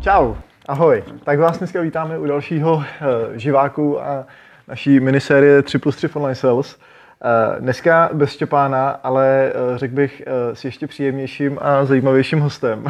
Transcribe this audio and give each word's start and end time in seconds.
Čau, 0.00 0.36
ahoj. 0.68 1.04
Tak 1.24 1.38
vás 1.38 1.58
dneska 1.58 1.80
vítáme 1.80 2.18
u 2.18 2.26
dalšího 2.26 2.74
uh, 2.74 2.82
živáku 3.34 4.02
a 4.02 4.26
naší 4.68 5.00
minisérie 5.00 5.62
3 5.62 5.78
plus 5.78 5.96
3 5.96 6.08
online 6.14 6.34
sales. 6.34 6.76
Uh, 6.76 7.60
dneska 7.60 8.10
bez 8.12 8.32
Štěpána, 8.32 8.90
ale 8.90 9.52
uh, 9.72 9.76
řekl 9.76 9.94
bych 9.94 10.22
s 10.52 10.64
ještě 10.64 10.86
příjemnějším 10.86 11.58
a 11.62 11.84
zajímavějším 11.84 12.40
hostem. 12.40 12.84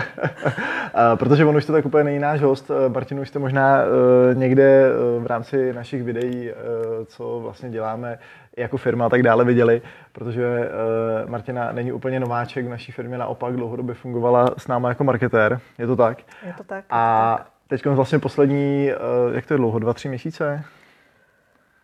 protože 1.14 1.44
on 1.44 1.56
už 1.56 1.64
to 1.64 1.72
tak 1.72 1.86
úplně 1.86 2.04
není 2.04 2.18
náš 2.18 2.40
host. 2.40 2.70
Martin 2.88 3.20
už 3.20 3.28
jste 3.28 3.38
možná 3.38 3.82
někde 4.34 4.90
v 5.18 5.26
rámci 5.26 5.72
našich 5.72 6.02
videí, 6.02 6.50
co 7.06 7.40
vlastně 7.40 7.70
děláme 7.70 8.18
jako 8.56 8.76
firma 8.76 9.06
a 9.06 9.08
tak 9.08 9.22
dále 9.22 9.44
viděli, 9.44 9.82
protože 10.12 10.70
uh, 11.24 11.30
Martina 11.30 11.72
není 11.72 11.92
úplně 11.92 12.20
nováček 12.20 12.66
v 12.66 12.68
naší 12.68 12.92
firmě, 12.92 13.18
naopak 13.18 13.54
dlouhodobě 13.56 13.94
fungovala 13.94 14.46
s 14.58 14.68
náma 14.68 14.88
jako 14.88 15.04
marketér. 15.04 15.60
Je 15.78 15.86
to 15.86 15.96
tak? 15.96 16.18
Je 16.46 16.52
to 16.56 16.64
tak. 16.64 16.84
A 16.90 17.46
teď 17.68 17.86
vlastně 17.86 18.18
poslední, 18.18 18.90
uh, 19.28 19.34
jak 19.34 19.46
to 19.46 19.54
je 19.54 19.58
dlouho, 19.58 19.78
dva, 19.78 19.94
tři 19.94 20.08
měsíce? 20.08 20.64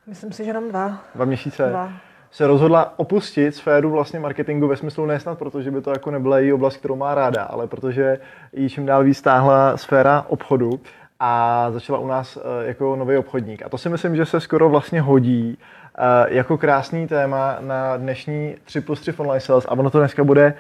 Myslím 0.07 0.33
si, 0.33 0.45
že 0.45 0.51
jenom 0.51 0.69
dva. 0.69 0.99
Dva 1.15 1.25
měsíce. 1.25 1.69
Dva. 1.69 1.93
se 2.31 2.47
rozhodla 2.47 2.99
opustit 2.99 3.55
sféru 3.55 3.91
vlastně 3.91 4.21
marketingu 4.21 4.69
ve 4.69 4.77
smyslu 4.77 5.07
nesnad, 5.07 5.39
protože 5.39 5.71
by 5.71 5.81
to 5.81 5.91
jako 5.91 6.11
nebyla 6.11 6.39
její 6.39 6.53
oblast, 6.53 6.77
kterou 6.77 6.97
má 6.97 7.15
ráda, 7.15 7.43
ale 7.43 7.67
protože 7.67 8.19
jí 8.53 8.69
čím 8.69 8.87
dál 8.87 9.05
víc 9.05 9.19
stáhla 9.19 9.77
sféra 9.77 10.25
obchodu 10.29 10.81
a 11.21 11.67
začala 11.71 11.99
u 11.99 12.07
nás 12.07 12.37
eh, 12.37 12.67
jako 12.67 12.97
nový 12.97 13.17
obchodník. 13.17 13.63
A 13.63 13.69
to 13.69 13.79
si 13.79 13.89
myslím, 13.89 14.17
že 14.17 14.27
se 14.27 14.41
skoro 14.41 14.69
vlastně 14.69 15.01
hodí 15.01 15.59
eh, 15.99 16.03
jako 16.29 16.59
krásný 16.59 17.07
téma 17.07 17.57
na 17.61 17.97
dnešní 17.97 18.57
3 18.65 18.81
plus 18.81 19.01
3 19.01 19.13
online 19.17 19.41
sales 19.41 19.67
a 19.69 19.71
ono 19.73 19.91
to 19.91 19.99
dneska 19.99 20.25
bude 20.25 20.55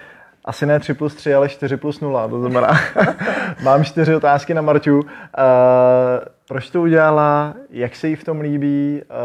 asi 0.45 0.67
ne 0.67 0.81
3 0.81 0.95
plus 0.95 1.15
3, 1.15 1.35
ale 1.35 1.49
4 1.49 1.77
plus 1.77 2.01
0. 2.01 2.29
To 2.29 2.41
znamená, 2.41 2.69
mám 3.63 3.85
čtyři 3.85 4.15
otázky 4.15 4.55
na 4.55 4.63
Marťu. 4.63 5.03
Proč 6.49 6.71
to 6.71 6.83
udělala, 6.83 7.55
jak 7.71 7.97
se 7.97 8.09
jí 8.09 8.17
v 8.17 8.25
tom 8.25 8.41
líbí, 8.41 9.03
uh, 9.03 9.17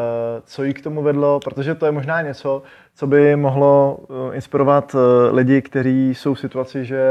co 0.44 0.64
jí 0.64 0.74
k 0.74 0.84
tomu 0.84 1.02
vedlo, 1.02 1.40
protože 1.40 1.76
to 1.76 1.86
je 1.86 1.92
možná 1.92 2.22
něco, 2.22 2.64
co 2.96 3.08
by 3.08 3.36
mohlo 3.36 4.00
uh, 4.08 4.36
inspirovat 4.36 4.96
uh, 4.96 5.02
lidi, 5.36 5.62
kteří 5.62 6.16
jsou 6.16 6.34
v 6.34 6.40
situaci, 6.40 6.86
že 6.86 7.02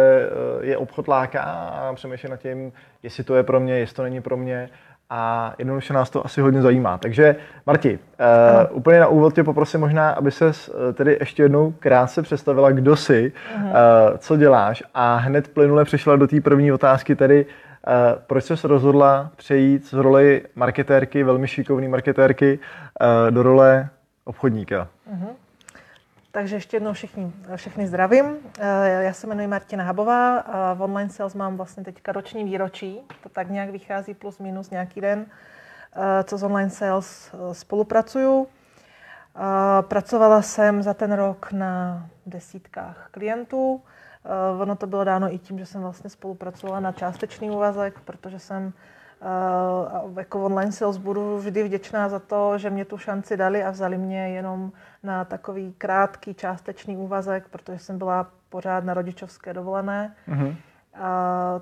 je 0.61 0.77
obchod 0.77 1.09
láká 1.09 1.43
a 1.43 1.93
přemýšlí 1.95 2.31
nad 2.31 2.37
tím, 2.37 2.73
jestli 3.03 3.25
to 3.25 3.35
je 3.35 3.43
pro 3.43 3.61
mě, 3.61 3.79
jestli 3.79 3.97
to 3.97 4.03
není 4.03 4.21
pro 4.21 4.37
mě. 4.37 4.71
A 5.11 5.55
jednoduše 5.59 5.93
nás 5.93 6.11
to 6.11 6.27
asi 6.27 6.41
hodně 6.41 6.63
zajímá. 6.63 6.99
Takže 6.99 7.37
Marti, 7.67 7.99
uh, 8.71 8.77
úplně 8.77 9.01
na 9.01 9.07
úvod 9.07 9.35
tě 9.35 9.45
poprosím 9.45 9.81
možná, 9.81 10.11
aby 10.11 10.31
se 10.31 10.47
uh, 10.47 10.53
tedy 10.95 11.17
ještě 11.21 11.43
jednou 11.43 11.75
krátce 11.79 12.23
představila, 12.23 12.71
kdo 12.71 12.97
jsi, 12.97 13.33
uh, 13.57 13.71
co 14.19 14.37
děláš. 14.37 14.83
A 14.95 15.17
hned 15.17 15.49
plynule 15.49 15.85
přišla 15.85 16.17
do 16.17 16.27
té 16.27 16.41
první 16.41 16.73
otázky, 16.73 17.17
tedy 17.17 17.45
uh, 17.45 17.70
proč 18.27 18.45
jsi 18.45 18.55
rozhodla 18.63 19.31
přejít 19.37 19.87
z 19.87 19.93
roli 19.93 20.47
marketérky, 20.55 21.23
velmi 21.25 21.49
šikovné 21.49 21.89
marketérky, 21.89 22.59
uh, 22.59 23.31
do 23.31 23.43
role 23.43 23.89
obchodníka. 24.25 24.89
Uh-huh. 25.15 25.29
Takže 26.33 26.57
ještě 26.57 26.77
jednou 26.77 26.93
všichni, 26.93 27.33
všechny 27.57 27.87
zdravím. 27.87 28.37
Já 29.01 29.13
se 29.13 29.27
jmenuji 29.27 29.47
Martina 29.47 29.85
Habová 29.85 30.39
a 30.39 30.75
v 30.75 30.83
online 30.83 31.11
sales 31.11 31.35
mám 31.35 31.57
vlastně 31.57 31.85
teďka 31.85 32.13
roční 32.13 32.45
výročí. 32.45 33.01
To 33.23 33.29
tak 33.29 33.51
nějak 33.51 33.71
vychází 33.71 34.15
plus 34.15 34.39
minus 34.39 34.71
nějaký 34.71 35.01
den, 35.01 35.27
co 36.25 36.39
s 36.39 36.43
online 36.43 36.71
sales 36.71 37.35
spolupracuju. 37.53 38.47
Pracovala 39.81 40.43
jsem 40.43 40.83
za 40.83 40.95
ten 40.95 41.13
rok 41.13 41.53
na 41.53 42.07
desítkách 42.27 43.09
klientů. 43.11 43.83
Ono 44.61 44.77
to 44.77 44.87
bylo 44.87 45.05
dáno 45.05 45.35
i 45.35 45.39
tím, 45.39 45.59
že 45.59 45.67
jsem 45.67 45.81
vlastně 45.81 46.11
spolupracovala 46.11 46.81
na 46.81 46.93
částečný 46.93 47.51
úvazek, 47.51 48.01
protože 48.01 48.39
jsem 48.39 48.73
Uh, 50.05 50.19
jako 50.19 50.45
online 50.45 50.73
sales 50.73 50.97
budu 50.97 51.39
vždy 51.39 51.63
vděčná 51.63 52.09
za 52.09 52.19
to, 52.19 52.59
že 52.59 52.71
mě 52.71 52.85
tu 52.85 52.99
šanci 52.99 53.37
dali 53.37 53.65
a 53.65 53.71
vzali 53.71 53.99
mě 53.99 54.29
jenom 54.29 54.73
na 55.03 55.25
takový 55.25 55.75
krátký 55.79 56.35
částečný 56.35 56.97
úvazek, 56.97 57.49
protože 57.49 57.79
jsem 57.79 57.99
byla 57.99 58.27
pořád 58.49 58.85
na 58.85 58.95
rodičovské 58.95 59.55
dovolené. 59.55 60.15
Uh-huh. 60.29 60.49
Uh, 60.49 60.57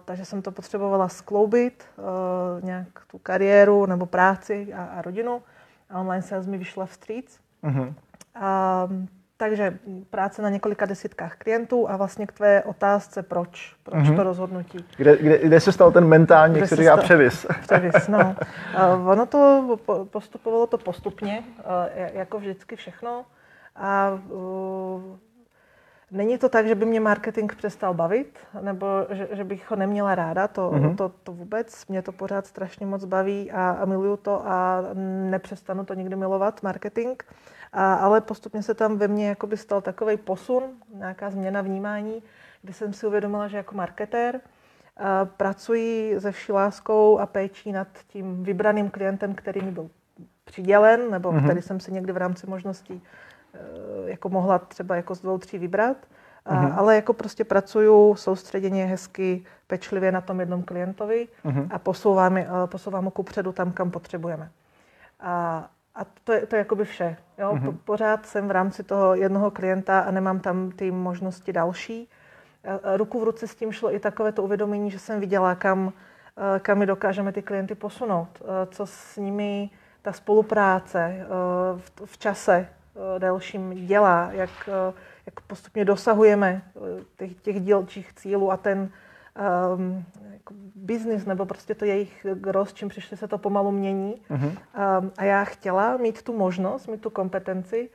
takže 0.04 0.24
jsem 0.24 0.42
to 0.42 0.52
potřebovala 0.52 1.08
skloubit, 1.08 1.84
uh, 1.96 2.64
nějak 2.64 2.86
tu 3.10 3.18
kariéru 3.18 3.86
nebo 3.86 4.06
práci 4.06 4.74
a, 4.74 4.84
a 4.84 5.02
rodinu. 5.02 5.42
A 5.90 6.00
online 6.00 6.22
sales 6.22 6.46
mi 6.46 6.58
vyšla 6.58 6.86
vstříc. 6.86 7.40
Uh-huh. 7.64 7.94
Uh, 8.36 9.06
takže 9.38 9.78
práce 10.10 10.42
na 10.42 10.50
několika 10.50 10.86
desítkách 10.86 11.36
klientů 11.36 11.90
a 11.90 11.96
vlastně 11.96 12.26
k 12.26 12.32
tvé 12.32 12.62
otázce, 12.62 13.22
proč, 13.22 13.76
proč 13.82 14.04
mm-hmm. 14.04 14.16
to 14.16 14.22
rozhodnutí. 14.22 14.84
Kde, 14.96 15.16
kde, 15.16 15.38
kde 15.38 15.60
se 15.60 15.72
stal 15.72 15.92
ten 15.92 16.08
mentální, 16.08 16.58
jak 16.58 16.68
se 16.68 16.76
říká, 16.76 16.96
převis? 16.96 17.46
Převis, 17.60 18.08
no. 18.08 18.36
Uh, 18.98 19.08
ono 19.08 19.26
to 19.26 19.76
postupovalo 20.10 20.66
to 20.66 20.78
postupně, 20.78 21.44
uh, 21.58 21.64
jako 22.12 22.38
vždycky 22.38 22.76
všechno. 22.76 23.24
A 23.76 24.20
uh, 24.28 25.02
není 26.10 26.38
to 26.38 26.48
tak, 26.48 26.66
že 26.66 26.74
by 26.74 26.86
mě 26.86 27.00
marketing 27.00 27.52
přestal 27.52 27.94
bavit, 27.94 28.38
nebo 28.60 28.86
že, 29.10 29.28
že 29.32 29.44
bych 29.44 29.70
ho 29.70 29.76
neměla 29.76 30.14
ráda, 30.14 30.48
to, 30.48 30.70
mm-hmm. 30.70 30.96
to, 30.96 31.12
to 31.22 31.32
vůbec. 31.32 31.86
Mě 31.86 32.02
to 32.02 32.12
pořád 32.12 32.46
strašně 32.46 32.86
moc 32.86 33.04
baví 33.04 33.50
a, 33.50 33.70
a 33.70 33.84
miluju 33.84 34.16
to 34.16 34.42
a 34.46 34.82
nepřestanu 35.30 35.84
to 35.84 35.94
nikdy 35.94 36.16
milovat, 36.16 36.62
marketing. 36.62 37.22
A, 37.72 37.94
ale 37.94 38.20
postupně 38.20 38.62
se 38.62 38.74
tam 38.74 38.96
ve 38.96 39.08
mně 39.08 39.28
jakoby 39.28 39.56
stal 39.56 39.80
takový 39.80 40.16
posun, 40.16 40.62
nějaká 40.94 41.30
změna 41.30 41.60
vnímání, 41.60 42.22
kdy 42.62 42.72
jsem 42.72 42.92
si 42.92 43.06
uvědomila, 43.06 43.48
že 43.48 43.56
jako 43.56 43.76
marketér 43.76 44.40
a 44.96 45.24
pracuji 45.24 46.20
se 46.20 46.32
vší 46.32 46.52
láskou 46.52 47.18
a 47.18 47.26
péčí 47.26 47.72
nad 47.72 47.88
tím 48.08 48.44
vybraným 48.44 48.90
klientem, 48.90 49.34
který 49.34 49.60
mi 49.60 49.70
byl 49.70 49.90
přidělen, 50.44 51.10
nebo 51.10 51.32
mm-hmm. 51.32 51.44
který 51.44 51.62
jsem 51.62 51.80
si 51.80 51.92
někdy 51.92 52.12
v 52.12 52.16
rámci 52.16 52.46
možností 52.46 53.02
e, 53.54 54.10
jako 54.10 54.28
mohla 54.28 54.58
třeba 54.58 54.96
jako 54.96 55.14
z 55.14 55.20
dvou, 55.20 55.38
tří 55.38 55.58
vybrat. 55.58 55.96
A, 56.44 56.54
mm-hmm. 56.54 56.78
Ale 56.78 56.94
jako 56.94 57.12
prostě 57.12 57.44
pracuju 57.44 58.14
soustředěně, 58.14 58.86
hezky, 58.86 59.44
pečlivě 59.66 60.12
na 60.12 60.20
tom 60.20 60.40
jednom 60.40 60.62
klientovi 60.62 61.28
mm-hmm. 61.44 61.68
a 61.70 61.78
posouvám, 61.78 62.36
e, 62.36 62.46
posouvám 62.66 63.04
ho 63.04 63.10
kupředu 63.10 63.52
tam, 63.52 63.72
kam 63.72 63.90
potřebujeme. 63.90 64.50
A, 65.20 65.70
a 65.98 66.06
to 66.24 66.32
je, 66.32 66.46
to 66.46 66.56
je 66.56 66.58
jakoby 66.58 66.84
vše. 66.84 67.16
Jo? 67.38 67.52
Mm-hmm. 67.52 67.76
Pořád 67.84 68.26
jsem 68.26 68.48
v 68.48 68.50
rámci 68.50 68.82
toho 68.82 69.14
jednoho 69.14 69.50
klienta 69.50 70.00
a 70.00 70.10
nemám 70.10 70.40
tam 70.40 70.70
ty 70.70 70.90
možnosti 70.90 71.52
další. 71.52 72.08
Ruku 72.96 73.20
v 73.20 73.24
ruce 73.24 73.46
s 73.46 73.54
tím 73.54 73.72
šlo 73.72 73.94
i 73.94 73.98
takové 73.98 74.32
to 74.32 74.42
uvědomění, 74.42 74.90
že 74.90 74.98
jsem 74.98 75.20
viděla, 75.20 75.54
kam, 75.54 75.92
kam 76.60 76.78
my 76.78 76.86
dokážeme 76.86 77.32
ty 77.32 77.42
klienty 77.42 77.74
posunout. 77.74 78.42
Co 78.70 78.86
s 78.86 79.16
nimi 79.16 79.70
ta 80.02 80.12
spolupráce 80.12 81.26
v 82.04 82.18
čase 82.18 82.68
delším 83.18 83.86
dělá, 83.86 84.28
jak, 84.32 84.50
jak 85.26 85.40
postupně 85.40 85.84
dosahujeme 85.84 86.62
těch, 87.16 87.34
těch 87.34 87.60
dílčích 87.60 88.12
cílů 88.12 88.52
a 88.52 88.56
ten 88.56 88.90
um, 89.76 90.04
jako 90.32 90.54
biznis 90.74 91.26
nebo 91.26 91.46
prostě 91.46 91.74
to 91.74 91.84
jejich 91.84 92.26
gros, 92.34 92.72
čím 92.72 92.88
přišli, 92.88 93.16
se 93.16 93.28
to 93.28 93.38
pomalu 93.38 93.70
mění. 93.70 94.22
Uh-huh. 94.30 94.46
Um, 95.00 95.12
a 95.18 95.24
já 95.24 95.44
chtěla 95.44 95.96
mít 95.96 96.22
tu 96.22 96.36
možnost, 96.36 96.86
mít 96.86 97.00
tu 97.00 97.10
kompetenci, 97.10 97.90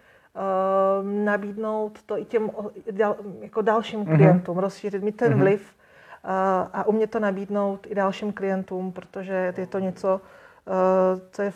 um, 1.01 1.25
nabídnout 1.25 2.03
to 2.03 2.17
i 2.17 2.25
těm 2.25 2.51
dal, 2.91 3.15
jako 3.41 3.61
dalším 3.61 3.99
uh-huh. 3.99 4.15
klientům, 4.15 4.57
rozšířit, 4.57 5.03
mít 5.03 5.17
ten 5.17 5.33
uh-huh. 5.33 5.39
vliv 5.39 5.75
uh, 6.23 6.29
a 6.73 6.87
umět 6.87 7.11
to 7.11 7.19
nabídnout 7.19 7.87
i 7.89 7.95
dalším 7.95 8.33
klientům, 8.33 8.91
protože 8.91 9.53
je 9.57 9.67
to 9.67 9.79
něco, 9.79 10.21
uh, 10.67 11.19
co, 11.31 11.41
je, 11.41 11.53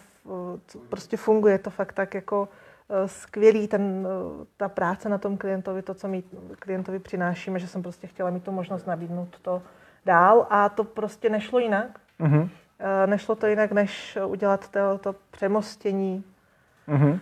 co 0.67 0.79
prostě 0.89 1.17
funguje, 1.17 1.57
to 1.57 1.69
fakt 1.69 1.93
tak 1.93 2.13
jako 2.13 2.49
skvělý 3.05 3.67
ten, 3.67 4.07
ta 4.57 4.69
práce 4.69 5.09
na 5.09 5.17
tom 5.17 5.37
klientovi, 5.37 5.81
to, 5.81 5.93
co 5.93 6.07
my 6.07 6.23
klientovi 6.59 6.99
přinášíme, 6.99 7.59
že 7.59 7.67
jsem 7.67 7.81
prostě 7.81 8.07
chtěla 8.07 8.29
mít 8.29 8.43
tu 8.43 8.51
možnost 8.51 8.87
nabídnout 8.87 9.39
to 9.41 9.61
dál 10.05 10.47
a 10.49 10.69
to 10.69 10.83
prostě 10.83 11.29
nešlo 11.29 11.59
jinak. 11.59 11.99
Uh-huh. 12.19 12.49
Nešlo 13.05 13.35
to 13.35 13.47
jinak, 13.47 13.71
než 13.71 14.17
udělat 14.25 14.69
to, 14.69 14.97
to 14.97 15.15
přemostění 15.31 16.23
uh-huh. 16.87 17.19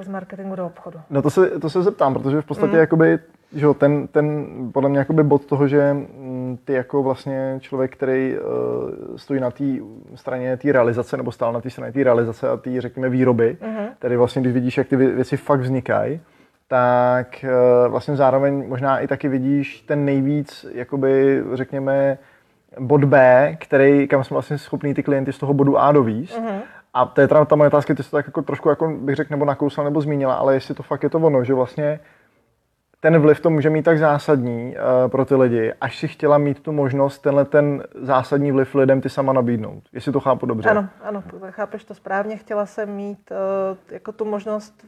z 0.00 0.08
marketingu 0.08 0.56
do 0.56 0.66
obchodu. 0.66 1.00
No 1.10 1.22
to 1.22 1.30
se, 1.30 1.60
to 1.60 1.70
se 1.70 1.82
zeptám, 1.82 2.14
protože 2.14 2.42
v 2.42 2.46
podstatě 2.46 2.72
uh-huh. 2.72 2.80
jakoby, 2.80 3.18
že 3.52 3.64
jo, 3.66 3.74
ten, 3.74 4.08
ten 4.08 4.46
podle 4.72 4.90
mě 4.90 4.98
jakoby 4.98 5.22
bod 5.22 5.46
toho, 5.46 5.68
že 5.68 5.92
mm, 5.92 6.37
ty 6.56 6.72
jako 6.72 7.02
vlastně 7.02 7.58
člověk, 7.60 7.96
který 7.96 8.36
uh, 8.38 9.16
stojí 9.16 9.40
na 9.40 9.50
té 9.50 9.64
straně 10.14 10.56
té 10.56 10.72
realizace, 10.72 11.16
nebo 11.16 11.32
stál 11.32 11.52
na 11.52 11.60
té 11.60 11.70
straně 11.70 11.92
té 11.92 12.04
realizace 12.04 12.48
a 12.48 12.56
té, 12.56 12.80
řekněme, 12.80 13.08
výroby, 13.08 13.56
uh-huh. 13.60 13.88
tedy 13.98 14.16
vlastně, 14.16 14.42
když 14.42 14.54
vidíš, 14.54 14.78
jak 14.78 14.88
ty 14.88 14.96
věci 14.96 15.36
fakt 15.36 15.60
vznikají, 15.60 16.20
tak 16.68 17.44
uh, 17.44 17.90
vlastně 17.90 18.16
zároveň 18.16 18.68
možná 18.68 18.98
i 18.98 19.06
taky 19.06 19.28
vidíš 19.28 19.80
ten 19.80 20.04
nejvíc, 20.04 20.66
jakoby, 20.74 21.42
řekněme, 21.52 22.18
bod 22.80 23.04
B, 23.04 23.56
který, 23.60 24.08
kam 24.08 24.24
jsme 24.24 24.34
vlastně 24.34 24.58
schopní 24.58 24.94
ty 24.94 25.02
klienty 25.02 25.32
z 25.32 25.38
toho 25.38 25.54
bodu 25.54 25.78
A 25.78 25.92
dovíst. 25.92 26.38
Uh-huh. 26.38 26.60
A 26.94 27.06
to 27.06 27.20
je 27.20 27.28
teda 27.28 27.44
ta 27.44 27.56
moje 27.56 27.68
otázka, 27.68 27.94
ty 27.94 28.02
jsi 28.02 28.10
to 28.10 28.16
tak 28.16 28.26
jako 28.26 28.42
trošku, 28.42 28.68
jako 28.68 28.88
bych 28.88 29.16
řekl, 29.16 29.32
nebo 29.32 29.44
nakousla, 29.44 29.84
nebo 29.84 30.00
zmínila, 30.00 30.34
ale 30.34 30.54
jestli 30.54 30.74
to 30.74 30.82
fakt 30.82 31.02
je 31.02 31.10
to 31.10 31.18
ono, 31.18 31.44
že 31.44 31.54
vlastně 31.54 32.00
ten 33.00 33.18
vliv 33.18 33.40
to 33.40 33.50
může 33.50 33.70
mít 33.70 33.82
tak 33.82 33.98
zásadní 33.98 34.76
uh, 34.76 35.10
pro 35.10 35.24
ty 35.24 35.34
lidi, 35.34 35.72
až 35.80 35.98
si 35.98 36.08
chtěla 36.08 36.38
mít 36.38 36.60
tu 36.60 36.72
možnost 36.72 37.18
tenhle 37.18 37.44
ten 37.44 37.84
zásadní 38.02 38.52
vliv 38.52 38.74
lidem 38.74 39.00
ty 39.00 39.08
sama 39.08 39.32
nabídnout. 39.32 39.82
Jestli 39.92 40.12
to 40.12 40.20
chápu 40.20 40.46
dobře. 40.46 40.70
Ano, 40.70 40.88
ano, 41.02 41.22
chápeš 41.50 41.84
to 41.84 41.94
správně. 41.94 42.36
Chtěla 42.36 42.66
jsem 42.66 42.90
mít 42.90 43.30
uh, 43.30 43.76
jako 43.90 44.12
tu 44.12 44.24
možnost 44.24 44.86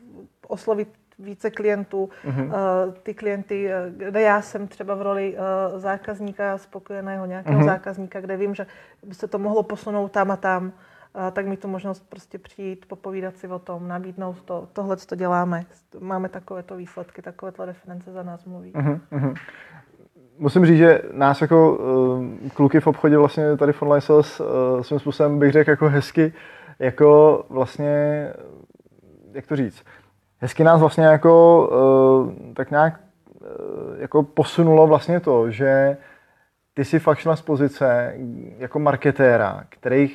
oslovit 0.49 0.89
více 1.19 1.51
klientů, 1.51 2.11
mm-hmm. 2.25 2.47
uh, 2.47 2.95
ty 3.03 3.15
klienty, 3.15 3.71
kde 3.97 4.21
já 4.21 4.43
jsem 4.43 4.69
třeba 4.69 4.95
v 4.95 5.03
roli 5.03 5.37
uh, 5.37 5.79
zákazníka, 5.79 6.59
spokojeného 6.59 7.27
nějakého 7.27 7.61
mm-hmm. 7.61 7.65
zákazníka, 7.65 8.21
kde 8.21 8.37
vím, 8.37 8.55
že 8.55 8.67
by 9.03 9.15
se 9.15 9.29
to 9.29 9.39
mohlo 9.39 9.63
posunout 9.63 10.13
tam 10.13 10.31
a 10.31 10.37
tam, 10.37 10.73
tak 11.33 11.47
mi 11.47 11.57
tu 11.57 11.69
možnost 11.69 12.09
prostě 12.09 12.39
přijít, 12.39 12.87
popovídat 12.87 13.37
si 13.37 13.49
o 13.49 13.59
tom, 13.59 13.89
nabídnout 13.89 14.43
to, 14.43 14.69
tohle, 14.73 14.97
co 14.97 15.17
děláme. 15.17 15.65
Máme 16.01 16.29
takovéto 16.29 16.77
výsledky, 16.77 17.23
takovéto 17.23 17.65
reference 17.65 18.13
za 18.13 18.23
nás 18.23 18.45
mluví. 18.45 18.73
Mm-hmm. 18.73 19.35
Musím 20.39 20.67
říct, 20.67 20.79
že 20.79 21.03
nás 21.13 21.41
jako 21.41 21.77
uh, 21.77 22.49
kluky 22.55 22.81
v 22.81 22.87
obchodě 22.87 23.19
vlastně 23.19 23.57
tady 23.57 23.73
v 23.73 23.83
Online 23.83 24.01
Sales 24.01 24.41
uh, 24.41 24.47
svým 24.83 24.99
způsobem 25.01 25.39
bych 25.39 25.53
řekl 25.53 25.71
jako 25.71 25.89
hezky, 25.89 26.33
jako 26.79 27.45
vlastně, 27.49 28.27
jak 29.33 29.47
to 29.47 29.57
říct, 29.57 29.85
hezky 30.39 30.65
nás 30.65 30.81
vlastně 30.81 31.05
jako 31.05 31.69
uh, 31.69 32.55
tak 32.55 32.71
nějak 32.71 33.01
uh, 33.41 33.49
jako 33.99 34.23
posunulo 34.23 34.87
vlastně 34.87 35.21
to, 35.21 35.51
že 35.51 35.97
ty 36.75 36.85
si 36.85 36.99
fakt 36.99 37.21
z 37.35 37.43
pozice 37.43 38.15
jako 38.59 38.79
marketéra, 38.79 39.65
který 39.69 40.11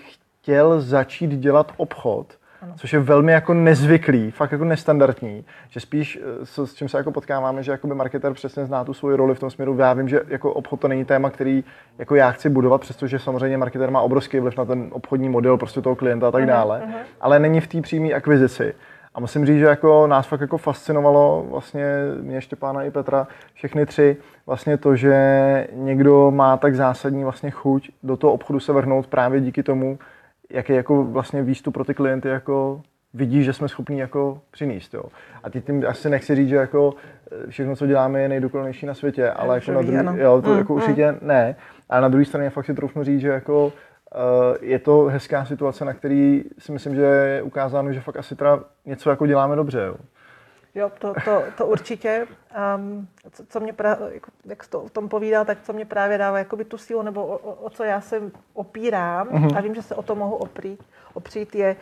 chtěl 0.46 0.82
začít 0.82 1.32
dělat 1.32 1.72
obchod, 1.78 2.28
ano. 2.62 2.74
což 2.78 2.94
je 2.94 3.00
velmi 3.00 3.32
jako 3.32 3.54
nezvyklý, 3.54 4.32
fakt 4.32 4.52
jako 4.52 4.66
nestandardní, 4.66 5.46
že 5.70 5.80
spíš 5.80 6.20
eh, 6.22 6.46
s, 6.46 6.66
s 6.66 6.74
čím 6.74 6.90
se 6.90 6.98
jako 6.98 7.12
potkáváme, 7.12 7.64
že 7.64 7.72
jakoby 7.72 7.96
marketer 7.96 8.34
přesně 8.34 8.66
zná 8.66 8.84
tu 8.84 8.94
svoji 8.94 9.18
roli 9.18 9.36
v 9.36 9.40
tom 9.40 9.50
směru. 9.50 9.78
Já 9.80 9.94
vím, 9.94 10.10
že 10.10 10.22
jako 10.28 10.54
obchod 10.54 10.80
to 10.80 10.88
není 10.88 11.06
téma, 11.06 11.30
který 11.30 11.64
jako 11.98 12.16
já 12.16 12.32
chci 12.32 12.50
budovat, 12.50 12.82
přestože 12.82 13.20
samozřejmě 13.20 13.58
marketer 13.58 13.92
má 13.92 14.02
obrovský 14.02 14.40
vliv 14.40 14.58
na 14.58 14.66
ten 14.66 14.88
obchodní 14.92 15.30
model 15.30 15.58
prostě 15.58 15.82
toho 15.82 15.96
klienta 15.96 16.28
a 16.28 16.32
tak 16.32 16.46
dále, 16.46 16.84
uh-huh. 16.86 16.96
ale 17.22 17.40
není 17.40 17.62
v 17.62 17.68
té 17.68 17.82
přímé 17.82 18.14
akvizici. 18.14 18.74
A 19.14 19.20
musím 19.20 19.46
říct, 19.46 19.60
že 19.60 19.66
jako 19.66 20.08
nás 20.08 20.28
fakt 20.28 20.42
jako 20.42 20.58
fascinovalo 20.58 21.46
vlastně 21.50 21.86
mě, 22.22 22.42
Štěpána 22.42 22.84
i 22.84 22.92
Petra, 22.92 23.28
všechny 23.54 23.86
tři, 23.86 24.18
vlastně 24.46 24.78
to, 24.78 24.96
že 24.96 25.68
někdo 25.74 26.32
má 26.32 26.58
tak 26.58 26.76
zásadní 26.76 27.24
vlastně 27.24 27.52
chuť 27.52 27.90
do 28.04 28.18
toho 28.18 28.34
obchodu 28.34 28.60
se 28.60 28.74
vrhnout 28.74 29.08
právě 29.08 29.42
díky 29.42 29.64
tomu, 29.64 29.98
jaký 30.50 30.74
jako 30.74 31.04
vlastně 31.04 31.44
výstup 31.44 31.74
pro 31.74 31.84
ty 31.84 31.94
klienty 31.94 32.28
jako 32.28 32.82
vidí, 33.14 33.44
že 33.44 33.54
jsme 33.54 33.68
schopni 33.68 34.00
jako 34.00 34.42
přinést. 34.52 34.94
Jo. 34.94 35.04
A 35.44 35.50
ty 35.50 35.62
tím 35.62 35.84
asi 35.88 36.10
nechci 36.10 36.36
říct, 36.36 36.50
že 36.50 36.56
jako 36.56 36.94
všechno, 37.50 37.76
co 37.76 37.88
děláme, 37.88 38.22
je 38.22 38.30
nejdokonalejší 38.30 38.86
na 38.86 38.94
světě, 38.94 39.30
ale 39.30 39.56
jako 39.56 39.72
na 39.72 39.82
druhý, 39.82 40.20
jo, 40.20 40.42
to 40.42 40.52
mm, 40.52 40.58
jako 40.58 40.74
mm. 40.74 40.80
určitě 40.80 41.16
ne. 41.22 41.56
Ale 41.90 42.02
na 42.02 42.08
druhé 42.08 42.26
straně 42.26 42.50
fakt 42.50 42.66
si 42.66 42.74
troufnu 42.74 43.04
říct, 43.04 43.22
že 43.22 43.28
jako 43.28 43.74
Eh, 44.16 44.58
je 44.62 44.80
to 44.80 45.04
hezká 45.04 45.46
situace, 45.46 45.86
na 45.86 45.94
který 45.94 46.44
si 46.60 46.72
myslím, 46.72 46.96
že 46.96 47.02
je 47.02 47.42
ukázáno, 47.42 47.94
že 47.94 48.02
fakt 48.02 48.18
asi 48.18 48.36
teda 48.36 48.60
něco 48.86 49.10
jako 49.10 49.28
děláme 49.28 49.56
dobře. 49.56 49.80
Jo. 49.80 49.96
Jo, 50.76 50.92
to, 51.00 51.14
to, 51.26 51.44
to 51.58 51.66
určitě. 51.66 52.28
Um, 52.76 53.08
co, 53.32 53.46
co 53.46 53.60
mě 53.60 53.74
právě, 53.74 54.14
jako, 54.14 54.32
jak 54.46 54.68
to 54.68 54.82
o 54.82 54.90
tom 54.90 55.10
povídal, 55.10 55.46
tak 55.46 55.58
co 55.64 55.74
mě 55.74 55.86
právě 55.86 56.18
dává 56.18 56.38
jakoby 56.38 56.66
tu 56.66 56.78
sílu, 56.78 57.02
nebo 57.02 57.26
o, 57.26 57.38
o, 57.38 57.54
o 57.54 57.70
co 57.70 57.84
já 57.84 58.02
se 58.02 58.22
opírám, 58.54 59.28
uh-huh. 59.28 59.58
a 59.58 59.62
vím, 59.62 59.76
že 59.76 59.82
se 59.82 59.96
o 59.96 60.02
to 60.02 60.16
mohu 60.16 60.36
opřít, 60.36 60.84
opřít 61.14 61.56
je, 61.56 61.76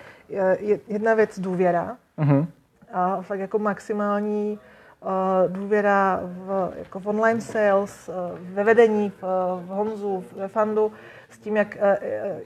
je 0.59 0.79
jedna 0.87 1.13
věc 1.13 1.39
důvěra. 1.39 1.97
Uh-huh. 2.17 2.47
A 2.91 3.21
fakt 3.21 3.39
jako 3.39 3.59
maximální 3.59 4.59
uh, 5.01 5.09
důvěra 5.53 6.19
v, 6.23 6.73
jako 6.75 6.99
v 6.99 7.07
online 7.07 7.41
sales, 7.41 8.09
uh, 8.09 8.39
ve 8.53 8.63
vedení, 8.63 9.09
v, 9.09 9.21
v 9.65 9.67
Honzu, 9.67 10.25
ve 10.35 10.47
Fandu, 10.47 10.91
s 11.33 11.37
tím, 11.37 11.57
jak 11.57 11.77
eh, 11.79 11.97
eh, 12.01 12.41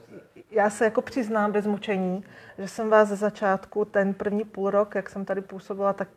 já 0.50 0.70
se 0.70 0.84
jako 0.84 1.02
přiznám 1.02 1.52
bez 1.52 1.66
mučení, 1.66 2.24
že 2.58 2.68
jsem 2.68 2.90
vás 2.90 3.08
ze 3.08 3.16
začátku, 3.16 3.84
ten 3.84 4.14
první 4.14 4.44
půl 4.44 4.70
rok, 4.70 4.94
jak 4.94 5.10
jsem 5.10 5.24
tady 5.24 5.40
působila, 5.40 5.92
tak 5.92 6.08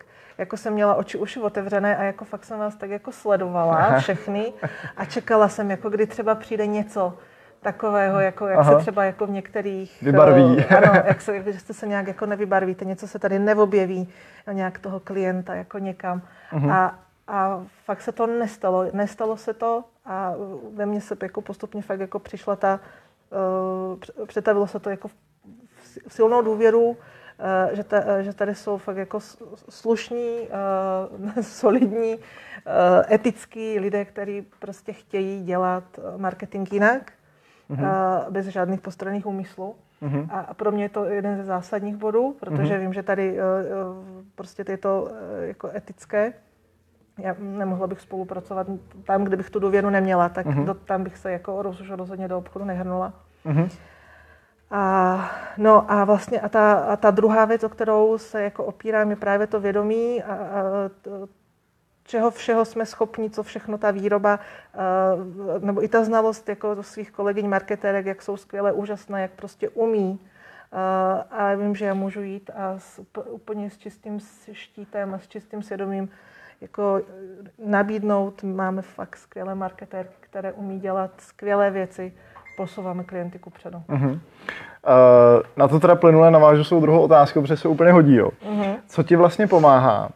jako 0.41 0.57
jsem 0.57 0.73
měla 0.73 0.95
oči 0.95 1.17
uši 1.17 1.39
otevřené 1.39 1.97
a 1.97 2.03
jako 2.03 2.25
fakt 2.25 2.45
jsem 2.45 2.59
vás 2.59 2.75
tak 2.75 2.89
jako 2.89 3.11
sledovala 3.11 3.99
všechny 3.99 4.53
a 4.97 5.05
čekala 5.05 5.49
jsem, 5.49 5.71
jako 5.71 5.89
kdy 5.89 6.07
třeba 6.07 6.35
přijde 6.35 6.67
něco 6.67 7.17
takového, 7.61 8.19
jako 8.19 8.47
jak 8.47 8.59
Aha. 8.59 8.71
se 8.71 8.81
třeba 8.81 9.03
jako 9.03 9.25
v 9.25 9.29
některých... 9.29 10.01
Vybarví. 10.01 10.43
Uh, 10.43 10.73
ano, 10.77 10.93
jak 11.05 11.21
se, 11.21 11.43
že 11.53 11.59
jste 11.59 11.73
se 11.73 11.87
nějak 11.87 12.07
jako 12.07 12.25
nevybarvíte, 12.25 12.85
něco 12.85 13.07
se 13.07 13.19
tady 13.19 13.39
neobjeví, 13.39 14.09
nějak 14.51 14.79
toho 14.79 14.99
klienta 14.99 15.55
jako 15.55 15.77
někam. 15.77 16.21
Uh-huh. 16.53 16.71
A, 16.71 16.99
a 17.27 17.63
fakt 17.85 18.01
se 18.01 18.11
to 18.11 18.27
nestalo. 18.27 18.85
Nestalo 18.93 19.37
se 19.37 19.53
to 19.53 19.83
a 20.05 20.33
ve 20.73 20.85
mně 20.85 21.01
se 21.01 21.17
jako 21.21 21.41
postupně 21.41 21.81
fakt 21.81 21.99
jako 21.99 22.19
přišla 22.19 22.55
ta, 22.55 22.79
uh, 24.19 24.25
přetavilo 24.25 24.67
se 24.67 24.79
to 24.79 24.89
jako 24.89 25.07
v 26.07 26.13
silnou 26.13 26.41
důvěru, 26.41 26.97
že, 27.71 27.83
ta, 27.83 28.21
že 28.21 28.33
tady 28.33 28.55
jsou 28.55 28.77
fakt 28.77 28.97
jako 28.97 29.19
slušní, 29.69 30.47
uh, 31.27 31.41
solidní, 31.41 32.15
etický 33.11 33.79
lidé, 33.79 34.05
kteří 34.05 34.45
prostě 34.59 34.93
chtějí 34.93 35.43
dělat 35.43 35.83
marketing 36.17 36.73
jinak, 36.73 37.11
mm-hmm. 37.69 38.25
bez 38.29 38.45
žádných 38.45 38.81
postranných 38.81 39.25
úmyslů. 39.25 39.75
Mm-hmm. 40.01 40.27
A 40.29 40.53
pro 40.53 40.71
mě 40.71 40.83
je 40.83 40.89
to 40.89 41.05
jeden 41.05 41.37
ze 41.37 41.43
zásadních 41.43 41.95
bodů, 41.95 42.35
protože 42.39 42.73
mm-hmm. 42.73 42.79
vím, 42.79 42.93
že 42.93 43.03
tady 43.03 43.37
prostě 44.35 44.63
tyto 44.63 45.01
uh, 45.01 45.09
jako 45.43 45.69
etické 45.75 46.33
já 47.17 47.35
nemohla 47.39 47.87
bych 47.87 48.01
spolupracovat 48.01 48.67
tam, 49.03 49.23
kde 49.23 49.37
bych 49.37 49.49
tu 49.49 49.59
důvěru 49.59 49.89
neměla, 49.89 50.29
tak 50.29 50.45
uh-huh. 50.45 50.65
do, 50.65 50.73
tam 50.73 51.03
bych 51.03 51.17
se 51.17 51.31
jako 51.31 51.61
roz, 51.61 51.81
rozhodně 51.89 52.27
do 52.27 52.37
obchodu 52.37 52.65
nehrnula. 52.65 53.13
Uh-huh. 53.45 53.69
A, 54.71 55.31
no 55.57 55.91
a 55.91 56.05
vlastně 56.05 56.41
a 56.41 56.49
ta, 56.49 56.73
a 56.73 56.95
ta 56.95 57.11
druhá 57.11 57.45
věc, 57.45 57.63
o 57.63 57.69
kterou 57.69 58.17
se 58.17 58.43
jako 58.43 58.65
opírám, 58.65 59.09
je 59.09 59.15
právě 59.15 59.47
to 59.47 59.59
vědomí 59.59 60.23
a, 60.23 60.33
a 60.33 60.63
to, 61.01 61.27
čeho 62.03 62.31
všeho 62.31 62.65
jsme 62.65 62.85
schopni, 62.85 63.29
co 63.29 63.43
všechno 63.43 63.77
ta 63.77 63.91
výroba, 63.91 64.39
uh, 65.15 65.63
nebo 65.63 65.83
i 65.83 65.87
ta 65.87 66.03
znalost 66.03 66.49
jako 66.49 66.75
do 66.75 66.83
svých 66.83 67.11
kolegyň 67.11 67.47
marketérek, 67.47 68.05
jak 68.05 68.21
jsou 68.21 68.37
skvěle, 68.37 68.71
úžasné, 68.71 69.21
jak 69.21 69.31
prostě 69.31 69.69
umí. 69.69 70.19
Uh, 70.73 71.39
a 71.39 71.55
vím, 71.55 71.75
že 71.75 71.85
já 71.85 71.93
můžu 71.93 72.21
jít 72.21 72.49
a 72.55 72.79
s, 72.79 73.01
úplně 73.29 73.69
s 73.69 73.77
čistým 73.77 74.19
štítem 74.51 75.13
a 75.13 75.19
s 75.19 75.27
čistým 75.27 75.63
svědomím 75.63 76.09
jako 76.61 77.01
eh, 77.01 77.51
nabídnout. 77.65 78.43
Máme 78.43 78.81
fakt 78.81 79.17
skvělé 79.17 79.55
marketérky, 79.55 80.15
které 80.19 80.53
umí 80.53 80.79
dělat 80.79 81.11
skvělé 81.21 81.71
věci. 81.71 82.13
Posouváme 82.57 83.03
klienty 83.03 83.39
ku 83.39 83.49
předu. 83.49 83.77
Uh-huh. 83.89 84.09
Uh, 84.09 84.19
na 85.57 85.67
to 85.67 85.79
teda 85.79 85.95
plynule 85.95 86.31
navážu 86.31 86.63
svou 86.63 86.81
druhou 86.81 87.01
otázku, 87.01 87.41
protože 87.41 87.57
se 87.57 87.67
úplně 87.67 87.91
hodí. 87.91 88.15
Jo. 88.15 88.29
Uh-huh. 88.51 88.75
Co 88.87 89.03
ti 89.03 89.15
vlastně 89.15 89.47
pomáhá 89.47 90.05
uh, 90.05 90.09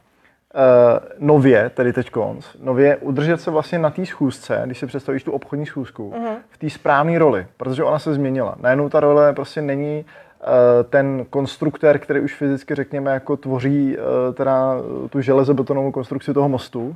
nově, 1.27 1.69
tedy 1.69 1.93
teď 1.93 2.09
konc, 2.11 2.45
nově 2.63 2.97
udržet 2.97 3.41
se 3.41 3.51
vlastně 3.51 3.79
na 3.79 3.89
té 3.89 4.05
schůzce, 4.05 4.61
když 4.65 4.79
si 4.79 4.87
představíš 4.87 5.23
tu 5.23 5.31
obchodní 5.31 5.65
schůzku, 5.65 6.13
uh-huh. 6.17 6.35
v 6.49 6.57
té 6.57 6.69
správné 6.69 7.19
roli, 7.19 7.47
protože 7.57 7.83
ona 7.83 7.99
se 7.99 8.13
změnila. 8.13 8.55
Najednou 8.59 8.89
ta 8.89 8.99
role 8.99 9.33
prostě 9.33 9.61
není 9.61 10.05
Eh, 10.47 10.83
ten 10.83 11.25
konstruktér, 11.29 11.99
který 11.99 12.19
už 12.19 12.35
fyzicky, 12.35 12.75
řekněme, 12.75 13.11
jako 13.11 13.37
tvoří 13.37 13.97
teda 14.33 14.75
tu 15.09 15.21
železobetonovou 15.21 15.91
konstrukci 15.91 16.33
toho 16.33 16.49
mostu, 16.49 16.95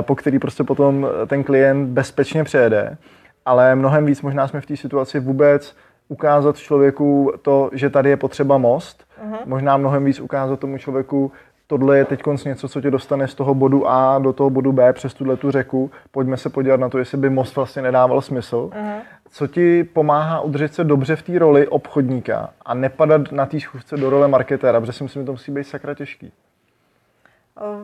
po 0.00 0.14
který 0.14 0.38
prostě 0.38 0.64
potom 0.64 1.08
ten 1.26 1.44
klient 1.44 1.88
bezpečně 1.88 2.44
přejede, 2.44 2.96
ale 3.46 3.74
mnohem 3.74 4.06
víc 4.06 4.22
možná 4.22 4.48
jsme 4.48 4.60
v 4.60 4.66
té 4.66 4.76
situaci 4.76 5.20
vůbec 5.20 5.76
ukázat 6.08 6.56
člověku 6.56 7.32
to, 7.42 7.70
že 7.72 7.90
tady 7.90 8.10
je 8.10 8.16
potřeba 8.16 8.58
most, 8.58 9.04
uh-huh. 9.24 9.38
možná 9.44 9.76
mnohem 9.76 10.04
víc 10.04 10.20
ukázat 10.20 10.60
tomu 10.60 10.78
člověku, 10.78 11.32
tohle 11.66 11.98
je 11.98 12.04
teď 12.04 12.22
něco, 12.44 12.68
co 12.68 12.80
tě 12.80 12.90
dostane 12.90 13.28
z 13.28 13.34
toho 13.34 13.54
bodu 13.54 13.88
A 13.88 14.18
do 14.18 14.32
toho 14.32 14.50
bodu 14.50 14.72
B 14.72 14.92
přes 14.92 15.14
tuhle 15.14 15.36
tu 15.36 15.50
řeku, 15.50 15.90
pojďme 16.10 16.36
se 16.36 16.50
podívat 16.50 16.80
na 16.80 16.88
to, 16.88 16.98
jestli 16.98 17.18
by 17.18 17.30
most 17.30 17.56
vlastně 17.56 17.82
nedával 17.82 18.20
smysl. 18.20 18.70
Uh-huh 18.72 19.00
co 19.32 19.46
ti 19.46 19.84
pomáhá 19.84 20.40
udržet 20.40 20.74
se 20.74 20.84
dobře 20.84 21.16
v 21.16 21.22
té 21.22 21.38
roli 21.38 21.68
obchodníka 21.68 22.50
a 22.64 22.74
nepadat 22.74 23.32
na 23.32 23.46
té 23.46 23.60
schůzce 23.60 23.96
do 23.96 24.10
role 24.10 24.28
marketéra, 24.28 24.80
protože 24.80 24.92
si 24.92 25.02
myslím, 25.02 25.22
že 25.22 25.26
to 25.26 25.32
musí 25.32 25.52
být 25.52 25.64
sakra 25.64 25.94
těžký. 25.94 26.32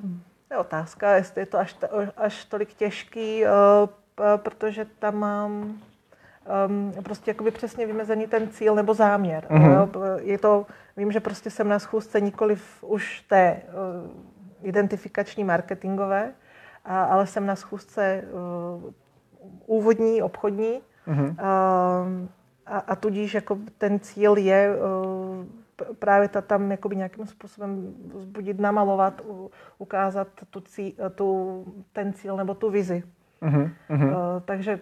Um, 0.03 0.23
je 0.51 0.57
otázka, 0.59 1.15
jestli 1.15 1.43
je 1.43 1.47
to 1.47 1.59
až, 1.59 1.77
až 2.17 2.45
tolik 2.45 2.75
těžký, 2.75 3.45
uh, 3.45 3.51
protože 4.37 4.87
tam 4.99 5.17
mám 5.17 5.53
um, 6.69 6.93
prostě 7.03 7.31
jakoby 7.31 7.51
přesně 7.51 7.87
vymezený 7.87 8.27
ten 8.27 8.49
cíl 8.49 8.75
nebo 8.75 8.95
záměr. 8.95 9.47
Uh-huh. 9.51 10.19
Je 10.23 10.39
to, 10.39 10.67
vím, 10.97 11.13
že 11.13 11.21
prostě 11.21 11.51
jsem 11.51 11.69
na 11.69 11.79
schůzce 11.79 12.21
nikoli 12.21 12.59
už 12.81 13.21
té 13.21 13.63
uh, 14.03 14.11
identifikační 14.63 15.45
marketingové, 15.45 16.33
a, 16.85 17.05
ale 17.05 17.27
jsem 17.27 17.47
na 17.47 17.57
schůzce 17.57 18.25
uh, 18.85 18.93
úvodní, 19.67 20.23
obchodní, 20.23 20.81
Uh-huh. 21.09 21.35
A, 22.67 22.79
a 22.79 22.97
tudíž 22.97 23.35
jako 23.35 23.59
ten 23.79 24.01
cíl 24.01 24.37
je 24.37 24.77
uh, 24.77 25.95
právě 25.99 26.29
ta, 26.29 26.41
tam 26.41 26.71
jakoby 26.71 26.97
nějakým 26.97 27.27
způsobem 27.27 27.95
vzbudit, 28.15 28.61
namalovat, 28.61 29.23
ukázat 29.79 30.29
tu 30.51 30.61
cí, 30.61 30.97
tu, 31.15 31.65
ten 31.93 32.13
cíl 32.13 32.37
nebo 32.37 32.55
tu 32.55 32.71
vizi. 32.71 33.03
Uh-huh, 33.43 33.71
uh-huh. 33.91 34.07
Uh, 34.07 34.41
takže 34.45 34.81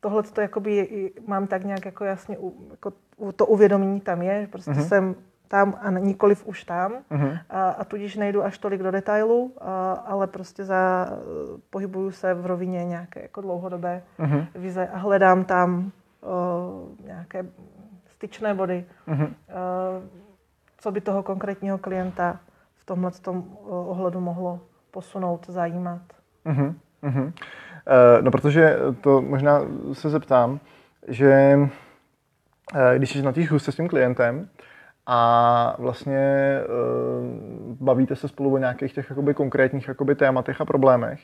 tohle 0.00 0.22
to 0.22 0.40
jakoby 0.40 1.10
mám 1.26 1.46
tak 1.46 1.64
nějak 1.64 1.84
jako 1.84 2.04
jasně, 2.04 2.36
jako 2.70 2.92
to 3.36 3.46
uvědomění 3.46 4.00
tam 4.00 4.22
je, 4.22 4.48
prostě 4.50 4.70
uh-huh. 4.70 4.88
jsem 4.88 5.14
tam 5.48 5.74
a 5.80 5.90
nikoliv 5.90 6.46
už 6.46 6.64
tam 6.64 6.92
uh-huh. 7.10 7.38
a, 7.50 7.70
a 7.70 7.84
tudíž 7.84 8.16
nejdu 8.16 8.44
až 8.44 8.58
tolik 8.58 8.82
do 8.82 8.90
detailu, 8.90 9.52
a, 9.60 9.92
ale 9.92 10.26
prostě 10.26 10.64
za, 10.64 11.08
pohybuju 11.70 12.10
se 12.10 12.34
v 12.34 12.46
rovině 12.46 12.84
nějaké 12.84 13.22
jako 13.22 13.40
dlouhodobé 13.40 14.02
uh-huh. 14.18 14.46
vize 14.54 14.88
a 14.88 14.96
hledám 14.96 15.44
tam 15.44 15.92
o, 16.22 16.88
nějaké 17.04 17.46
styčné 18.06 18.54
body, 18.54 18.84
uh-huh. 19.08 19.28
o, 19.28 19.32
co 20.78 20.92
by 20.92 21.00
toho 21.00 21.22
konkrétního 21.22 21.78
klienta 21.78 22.40
v 22.74 22.86
tomhle 22.86 23.10
tom 23.10 23.56
ohledu 23.64 24.20
mohlo 24.20 24.60
posunout, 24.90 25.46
zajímat. 25.46 26.02
Uh-huh. 26.46 26.74
Uh-huh. 27.02 27.32
No, 28.20 28.30
protože 28.30 28.76
to 29.00 29.22
možná 29.22 29.60
se 29.92 30.10
zeptám, 30.10 30.60
že 31.08 31.58
když 32.96 33.10
jsi 33.10 33.22
na 33.22 33.32
té 33.32 33.44
schůzce 33.44 33.72
s 33.72 33.76
tím 33.76 33.88
klientem, 33.88 34.48
a 35.06 35.76
vlastně 35.78 36.60
uh, 36.60 37.76
bavíte 37.80 38.16
se 38.16 38.28
spolu 38.28 38.54
o 38.54 38.58
nějakých 38.58 38.92
těch 38.92 39.10
jakoby, 39.10 39.34
konkrétních 39.34 39.88
jakoby, 39.88 40.14
tématech 40.14 40.60
a 40.60 40.64
problémech, 40.64 41.20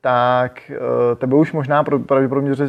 tak 0.00 0.70
tebe 1.16 1.36
už 1.36 1.52
možná 1.52 1.84
pravděpodobně, 1.84 2.54
že 2.54 2.68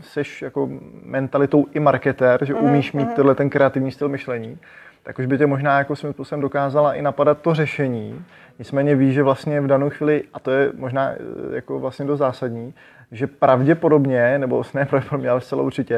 jsi 0.00 0.22
jako 0.42 0.68
mentalitou 1.04 1.66
i 1.72 1.80
marketér, 1.80 2.44
že 2.44 2.54
mhm, 2.54 2.64
umíš 2.64 2.92
mít 2.92 3.04
mhm. 3.04 3.14
tenhle 3.14 3.34
ten 3.34 3.50
kreativní 3.50 3.90
styl 3.90 4.08
myšlení, 4.08 4.58
tak 5.02 5.18
už 5.18 5.26
by 5.26 5.38
tě 5.38 5.46
možná 5.46 5.78
jako 5.78 5.96
svým 5.96 6.12
způsobem 6.12 6.40
dokázala 6.40 6.94
i 6.94 7.02
napadat 7.02 7.38
to 7.40 7.54
řešení. 7.54 8.24
Nicméně 8.58 8.96
ví, 8.96 9.12
že 9.12 9.22
vlastně 9.22 9.60
v 9.60 9.66
danou 9.66 9.90
chvíli, 9.90 10.22
a 10.34 10.40
to 10.40 10.50
je 10.50 10.72
možná 10.76 11.10
eh, 11.10 11.16
jako 11.54 11.78
vlastně 11.78 12.04
do 12.04 12.16
zásadní, 12.16 12.74
že 13.12 13.26
pravděpodobně, 13.26 14.38
nebo 14.38 14.62
ne 14.74 14.86
pravděpodobně, 14.86 15.30
ale 15.30 15.40
zcela 15.40 15.62
určitě, 15.62 15.94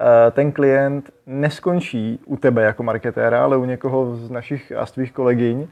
eh, 0.00 0.30
ten 0.30 0.52
klient 0.52 1.10
neskončí 1.26 2.20
u 2.26 2.36
tebe 2.36 2.62
jako 2.62 2.82
marketéra, 2.82 3.44
ale 3.44 3.56
u 3.56 3.64
někoho 3.64 4.16
z 4.16 4.30
našich 4.30 4.72
a 4.72 4.86
z 4.86 4.92
tvých 4.92 5.12
kolegyň. 5.12 5.68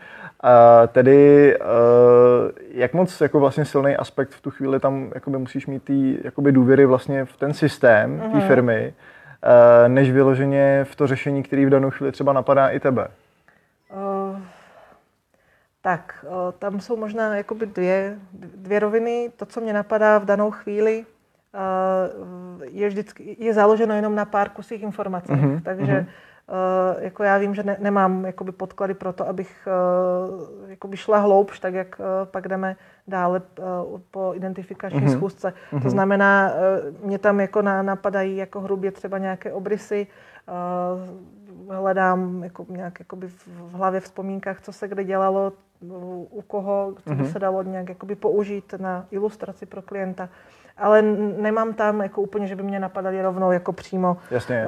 Tedy 0.92 1.54
eh, 1.54 1.60
jak 2.74 2.94
moc 2.94 3.20
jako 3.20 3.40
vlastně 3.40 3.64
silný 3.64 3.96
aspekt 3.96 4.30
v 4.30 4.40
tu 4.40 4.50
chvíli 4.50 4.80
tam 4.80 5.10
jakoby 5.14 5.38
musíš 5.38 5.66
mít 5.66 5.82
tý, 5.82 6.18
jakoby 6.24 6.52
důvěry 6.52 6.86
vlastně 6.86 7.24
v 7.24 7.36
ten 7.36 7.52
systém 7.52 8.20
té 8.20 8.38
mhm. 8.38 8.40
firmy, 8.40 8.74
eh, 8.74 9.19
než 9.88 10.10
vyloženě 10.10 10.84
v 10.90 10.96
to 10.96 11.06
řešení, 11.06 11.42
který 11.42 11.66
v 11.66 11.70
danou 11.70 11.90
chvíli 11.90 12.12
třeba 12.12 12.32
napadá 12.32 12.68
i 12.68 12.80
tebe? 12.80 13.08
Uh 13.92 14.38
tak, 15.82 16.24
tam 16.58 16.80
jsou 16.80 16.96
možná 16.96 17.36
jakoby 17.36 17.66
dvě, 17.66 18.18
dvě 18.32 18.78
roviny. 18.78 19.30
To, 19.36 19.46
co 19.46 19.60
mě 19.60 19.72
napadá 19.72 20.18
v 20.18 20.24
danou 20.24 20.50
chvíli, 20.50 21.06
je 22.70 22.88
vždycky 22.88 23.36
je 23.38 23.54
založeno 23.54 23.94
jenom 23.94 24.14
na 24.14 24.24
pár 24.24 24.48
kusích 24.48 24.82
informací. 24.82 25.32
Uh-huh, 25.32 25.62
Takže 25.62 25.92
uh-huh. 25.92 26.06
Jako 26.98 27.22
já 27.22 27.38
vím, 27.38 27.54
že 27.54 27.62
ne, 27.62 27.76
nemám 27.80 28.24
jakoby 28.24 28.52
podklady 28.52 28.94
pro 28.94 29.12
to, 29.12 29.28
abych 29.28 29.68
jakoby 30.66 30.96
šla 30.96 31.18
hloubš, 31.18 31.60
tak 31.60 31.74
jak 31.74 32.00
pak 32.24 32.48
jdeme 32.48 32.76
dále 33.08 33.42
po 34.10 34.32
identifikační 34.34 35.00
uh-huh. 35.00 35.16
schůzce. 35.16 35.52
Uh-huh. 35.72 35.82
To 35.82 35.90
znamená, 35.90 36.52
mě 37.02 37.18
tam 37.18 37.40
jako 37.40 37.62
napadají 37.62 38.36
jako 38.36 38.60
hrubě 38.60 38.90
třeba 38.90 39.18
nějaké 39.18 39.52
obrysy, 39.52 40.06
hledám 41.70 42.44
jako 42.44 42.66
nějak 42.68 42.98
jakoby 43.00 43.28
v 43.28 43.72
hlavě 43.72 44.00
vzpomínkách, 44.00 44.60
co 44.60 44.72
se 44.72 44.88
kde 44.88 45.04
dělalo, 45.04 45.52
u 46.30 46.42
koho, 46.46 46.94
co 47.04 47.10
by 47.10 47.22
mhm. 47.22 47.32
se 47.32 47.38
dalo 47.38 47.62
nějak 47.62 47.88
jakoby 47.88 48.14
použít 48.14 48.74
na 48.78 49.06
ilustraci 49.10 49.66
pro 49.66 49.82
klienta. 49.82 50.28
Ale 50.76 51.02
nemám 51.38 51.74
tam 51.74 52.00
jako 52.00 52.22
úplně, 52.22 52.46
že 52.46 52.56
by 52.56 52.62
mě 52.62 52.80
napadali 52.80 53.22
rovnou 53.22 53.50
jako 53.52 53.72
přímo 53.72 54.16
Jasně. 54.30 54.66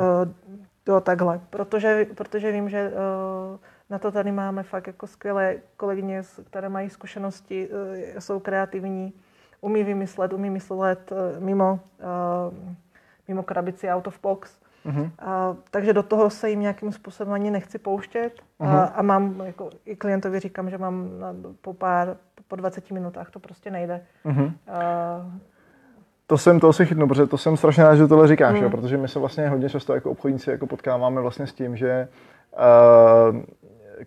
Do 0.87 1.01
takhle. 1.01 1.41
Protože, 1.51 2.07
protože 2.15 2.53
vím, 2.53 2.69
že 2.69 2.91
uh, 2.91 3.59
na 3.91 3.99
to 3.99 4.13
tady 4.13 4.33
máme 4.33 4.63
fakt 4.63 4.87
jako 4.87 5.07
skvělé 5.07 5.57
kolegyně, 5.77 6.23
které 6.45 6.69
mají 6.69 6.91
zkušenosti, 6.91 7.69
uh, 7.69 8.19
jsou 8.19 8.41
kreativní, 8.41 9.13
umí 9.61 9.85
vymyslet, 9.85 10.33
umí 10.33 10.51
myslet 10.51 11.13
uh, 11.13 11.45
mimo, 11.45 11.81
uh, 12.53 12.55
mimo 13.29 13.43
krabici 13.43 13.89
out 13.89 14.07
of 14.07 14.19
box. 14.23 14.63
Uh-huh. 14.87 15.11
A, 15.19 15.57
takže 15.71 15.93
do 15.93 16.03
toho 16.03 16.31
se 16.31 16.51
jim 16.51 16.61
nějakým 16.61 16.93
způsobem 16.93 17.33
ani 17.33 17.51
nechci 17.51 17.79
pouštět. 17.79 18.43
Uh-huh. 18.61 18.77
A, 18.77 18.85
a 18.85 19.03
mám, 19.03 19.43
jako 19.45 19.71
i 19.85 19.97
klientovi 19.97 20.41
říkám, 20.41 20.71
že 20.71 20.79
mám 20.79 21.19
na, 21.19 21.35
po 21.61 21.75
pár, 21.75 22.17
po 22.49 22.57
20 22.57 22.91
minutách 22.91 23.31
to 23.31 23.39
prostě 23.41 23.71
nejde. 23.71 24.07
Uh-huh. 24.25 24.53
A, 24.69 24.81
to 26.33 26.39
jsem, 26.39 26.61
to 26.61 26.73
si 26.73 26.87
chytnu, 26.87 27.09
protože 27.09 27.27
to 27.27 27.39
jsem 27.39 27.57
strašně 27.57 27.85
rád, 27.85 27.95
že 27.95 28.07
tohle 28.07 28.29
říkáš, 28.29 28.57
mm. 28.57 28.63
jo, 28.63 28.71
protože 28.71 28.97
my 28.97 29.09
se 29.09 29.19
vlastně 29.19 29.49
hodně 29.49 29.69
často 29.69 29.95
jako 29.95 30.11
obchodníci 30.11 30.51
jako 30.51 30.67
potkáváme 30.67 31.21
vlastně 31.21 31.47
s 31.47 31.53
tím, 31.53 31.77
že 31.77 32.09
uh, 33.33 33.41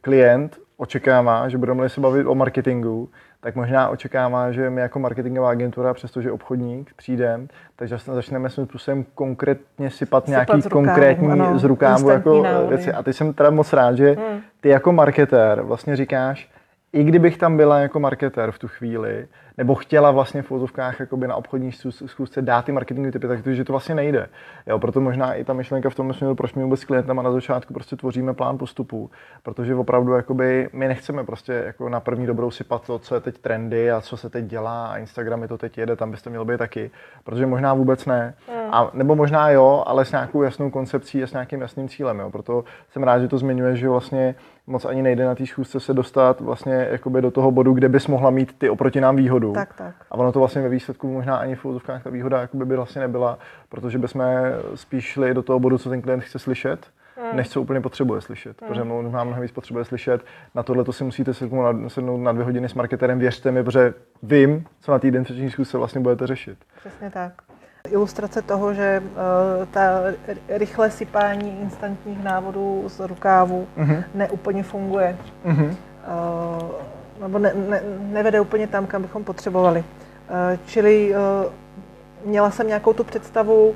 klient 0.01 0.57
očekává, 0.77 1.49
že 1.49 1.57
budeme 1.57 1.89
se 1.89 2.01
bavit 2.01 2.27
o 2.27 2.35
marketingu, 2.35 3.09
tak 3.39 3.55
možná 3.55 3.89
očekává, 3.89 4.51
že 4.51 4.69
my 4.69 4.81
jako 4.81 4.99
marketingová 4.99 5.49
agentura, 5.49 5.93
přestože 5.93 6.31
obchodník 6.31 6.93
přijdeme, 6.95 7.47
tak 7.75 7.89
začneme 7.89 8.49
svým 8.49 8.65
způsobem 8.65 9.05
konkrétně 9.15 9.89
sypat, 9.89 10.25
sypat 10.25 10.27
nějaký 10.27 10.61
z 10.61 10.65
rukávu, 10.65 10.85
konkrétní 10.85 11.31
ano, 11.31 11.59
z 11.59 11.63
rukávu 11.63 12.09
jako 12.09 12.43
věci. 12.69 12.93
A 12.93 13.03
ty 13.03 13.13
jsem 13.13 13.33
teda 13.33 13.49
moc 13.49 13.73
rád, 13.73 13.97
že 13.97 14.11
hmm. 14.11 14.39
ty 14.61 14.69
jako 14.69 14.91
marketér 14.91 15.61
vlastně 15.61 15.95
říkáš, 15.95 16.49
i 16.95 17.03
kdybych 17.03 17.37
tam 17.37 17.57
byla 17.57 17.79
jako 17.79 17.99
marketér 17.99 18.51
v 18.51 18.59
tu 18.59 18.67
chvíli, 18.67 19.27
nebo 19.57 19.75
chtěla 19.75 20.11
vlastně 20.11 20.41
v 20.41 20.51
jakoby 20.99 21.27
na 21.27 21.35
obchodní 21.35 21.71
schůzce 22.05 22.41
dát 22.41 22.65
ty 22.65 22.71
marketingové 22.71 23.11
typy, 23.11 23.27
tak 23.27 23.43
to, 23.43 23.53
že 23.53 23.63
to 23.63 23.73
vlastně 23.73 23.95
nejde. 23.95 24.27
Jo, 24.67 24.79
proto 24.79 25.01
možná 25.01 25.33
i 25.33 25.43
ta 25.43 25.53
myšlenka 25.53 25.89
v 25.89 25.95
tom 25.95 26.13
směru, 26.13 26.35
proč 26.35 26.53
my 26.53 26.63
vůbec 26.63 26.79
s 26.79 26.85
klientama 26.85 27.21
na 27.21 27.31
začátku 27.31 27.73
prostě 27.73 27.95
tvoříme 27.95 28.33
plán 28.33 28.57
postupu, 28.57 29.11
protože 29.43 29.75
opravdu 29.75 30.13
jakoby 30.13 30.69
my 30.73 30.87
nechceme 30.87 31.23
prostě 31.23 31.53
jako 31.53 31.89
na 31.89 31.99
první 31.99 32.27
dobrou 32.27 32.51
sypat 32.51 32.85
to, 32.87 32.99
co 32.99 33.15
je 33.15 33.21
teď 33.21 33.37
trendy 33.37 33.91
a 33.91 34.01
co 34.01 34.17
se 34.17 34.29
teď 34.29 34.45
dělá 34.45 34.87
a 34.87 34.97
Instagram 34.97 35.41
je 35.41 35.47
to 35.47 35.57
teď 35.57 35.77
jede, 35.77 35.95
tam 35.95 36.11
byste 36.11 36.29
měl 36.29 36.45
být 36.45 36.57
taky, 36.57 36.91
protože 37.23 37.45
možná 37.45 37.73
vůbec 37.73 38.05
ne. 38.05 38.33
Mm. 38.47 38.73
A, 38.73 38.89
nebo 38.93 39.15
možná 39.15 39.49
jo, 39.49 39.83
ale 39.87 40.05
s 40.05 40.11
nějakou 40.11 40.43
jasnou 40.43 40.69
koncepcí 40.69 41.23
a 41.23 41.27
s 41.27 41.31
nějakým 41.33 41.61
jasným 41.61 41.89
cílem. 41.89 42.19
Jo. 42.19 42.29
Proto 42.29 42.63
jsem 42.89 43.03
rád, 43.03 43.19
že 43.19 43.27
to 43.27 43.37
zmiňuje, 43.37 43.75
že 43.75 43.89
vlastně 43.89 44.35
moc 44.67 44.85
ani 44.85 45.01
nejde 45.01 45.25
na 45.25 45.35
té 45.35 45.45
schůzce 45.45 45.79
se 45.79 45.93
dostat 45.93 46.41
vlastně 46.41 46.87
jakoby 46.91 47.21
do 47.21 47.31
toho 47.31 47.51
bodu, 47.51 47.73
kde 47.73 47.89
bys 47.89 48.07
mohla 48.07 48.29
mít 48.29 48.57
ty 48.57 48.69
oproti 48.69 49.01
nám 49.01 49.15
výhodu. 49.15 49.53
Tak, 49.53 49.73
tak. 49.73 49.95
A 50.11 50.15
ono 50.15 50.31
to 50.31 50.39
vlastně 50.39 50.61
ve 50.61 50.69
výsledku 50.69 51.13
možná 51.13 51.37
ani 51.37 51.55
v 51.55 51.65
úzovkách 51.65 52.03
ta 52.03 52.09
výhoda 52.09 52.41
jakoby 52.41 52.65
by 52.65 52.75
vlastně 52.75 53.01
nebyla, 53.01 53.37
protože 53.69 53.97
bychom 53.97 54.23
spíš 54.75 55.05
šli 55.05 55.33
do 55.33 55.43
toho 55.43 55.59
bodu, 55.59 55.77
co 55.77 55.89
ten 55.89 56.01
klient 56.01 56.21
chce 56.23 56.39
slyšet, 56.39 56.87
hmm. 57.15 57.37
než 57.37 57.49
co 57.49 57.61
úplně 57.61 57.81
potřebuje 57.81 58.21
slyšet. 58.21 58.61
Hmm. 58.61 58.69
Protože 58.69 58.83
možná 58.83 59.23
mnohem 59.23 59.41
víc 59.41 59.51
potřebuje 59.51 59.85
slyšet. 59.85 60.21
Na 60.55 60.63
tohle 60.63 60.83
to 60.83 60.93
si 60.93 61.03
musíte 61.03 61.33
sednout 61.33 62.17
na, 62.17 62.31
dvě 62.31 62.45
hodiny 62.45 62.69
s 62.69 62.73
marketerem, 62.73 63.19
věřte 63.19 63.51
mi, 63.51 63.63
protože 63.63 63.93
vím, 64.23 64.65
co 64.81 64.91
na 64.91 64.99
té 64.99 65.07
identifikační 65.07 65.51
schůzce 65.51 65.77
vlastně 65.77 66.01
budete 66.01 66.27
řešit. 66.27 66.57
Přesně 66.79 67.11
tak. 67.11 67.33
Ilustrace 67.89 68.41
toho, 68.41 68.73
že 68.73 69.03
uh, 69.05 69.65
ta 69.65 69.99
rychlé 70.49 70.91
sypání 70.91 71.61
instantních 71.61 72.23
návodů 72.23 72.83
z 72.87 72.99
rukávu 72.99 73.67
uh-huh. 73.77 74.03
neúplně 74.13 74.63
funguje. 74.63 75.17
Uh, 75.45 75.61
nebo 77.21 77.39
ne, 77.39 77.53
ne, 77.69 77.81
nevede 77.99 78.39
úplně 78.39 78.67
tam, 78.67 78.85
kam 78.85 79.01
bychom 79.01 79.23
potřebovali. 79.23 79.79
Uh, 79.79 80.59
čili 80.65 81.15
měla 82.25 82.51
jsem 82.51 82.67
nějakou 82.67 82.93
tu 82.93 83.03
představu, 83.03 83.75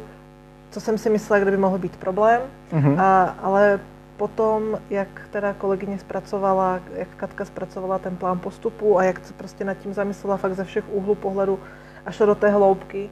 co 0.72 0.82
jsem 0.82 0.98
si 0.98 1.10
myslela, 1.10 1.40
kde 1.40 1.52
by 1.52 1.58
mohl 1.58 1.78
být 1.78 1.96
problém, 1.96 2.42
uh-huh. 2.74 3.00
a, 3.00 3.36
ale 3.42 3.80
potom, 4.18 4.80
jak 4.90 5.08
teda 5.32 5.54
kolegyně 5.54 6.00
zpracovala, 6.00 6.80
jak 6.96 7.08
Katka 7.18 7.46
zpracovala 7.46 8.00
ten 8.00 8.16
plán 8.16 8.40
postupu 8.40 9.00
a 9.00 9.04
jak 9.04 9.26
se 9.26 9.34
prostě 9.34 9.64
nad 9.64 9.74
tím 9.74 9.94
zamyslela 9.94 10.38
fakt 10.38 10.56
ze 10.56 10.64
všech 10.64 10.84
úhlů 10.92 11.16
pohledu 11.16 11.60
až 12.06 12.18
do 12.18 12.36
té 12.36 12.50
hloubky, 12.50 13.10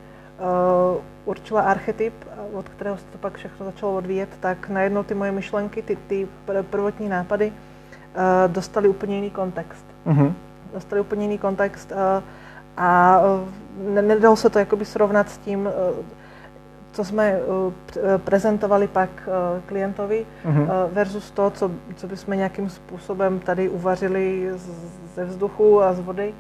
určila 1.26 1.62
archetyp, 1.62 2.14
od 2.54 2.70
kterého 2.70 2.98
se 2.98 3.04
to 3.12 3.18
pak 3.18 3.38
všechno 3.38 3.66
začalo 3.66 3.96
odvíjet, 3.96 4.30
tak 4.40 4.70
najednou 4.70 5.04
ty 5.04 5.14
moje 5.14 5.32
myšlenky, 5.32 5.82
ty, 5.82 5.98
ty 6.08 6.28
prvotní 6.70 7.10
nápady 7.10 7.48
uh, 7.48 8.54
dostaly 8.54 8.88
úplně 8.88 9.16
jiný 9.16 9.30
kontext. 9.30 9.86
Uh-huh. 10.08 10.34
Dostali 10.74 11.02
úplně 11.02 11.22
jiný 11.22 11.38
kontext 11.38 11.92
a 12.78 13.22
nedalo 13.90 14.36
se 14.36 14.50
to 14.50 14.60
jakoby 14.60 14.86
srovnat 14.86 15.30
s 15.30 15.38
tím, 15.38 15.70
co 16.92 17.06
jsme 17.06 17.40
prezentovali 18.18 18.88
pak 18.88 19.10
klientovi 19.66 20.26
uh, 20.46 20.54
versus 20.92 21.32
to, 21.32 21.50
co, 21.50 21.72
co 21.96 22.08
bychom 22.08 22.38
nějakým 22.38 22.70
způsobem 22.70 23.40
tady 23.40 23.70
uvařili 23.70 24.52
ze 25.16 25.26
vzduchu 25.26 25.82
a 25.82 25.94
z 25.94 26.00
vody 26.00 26.34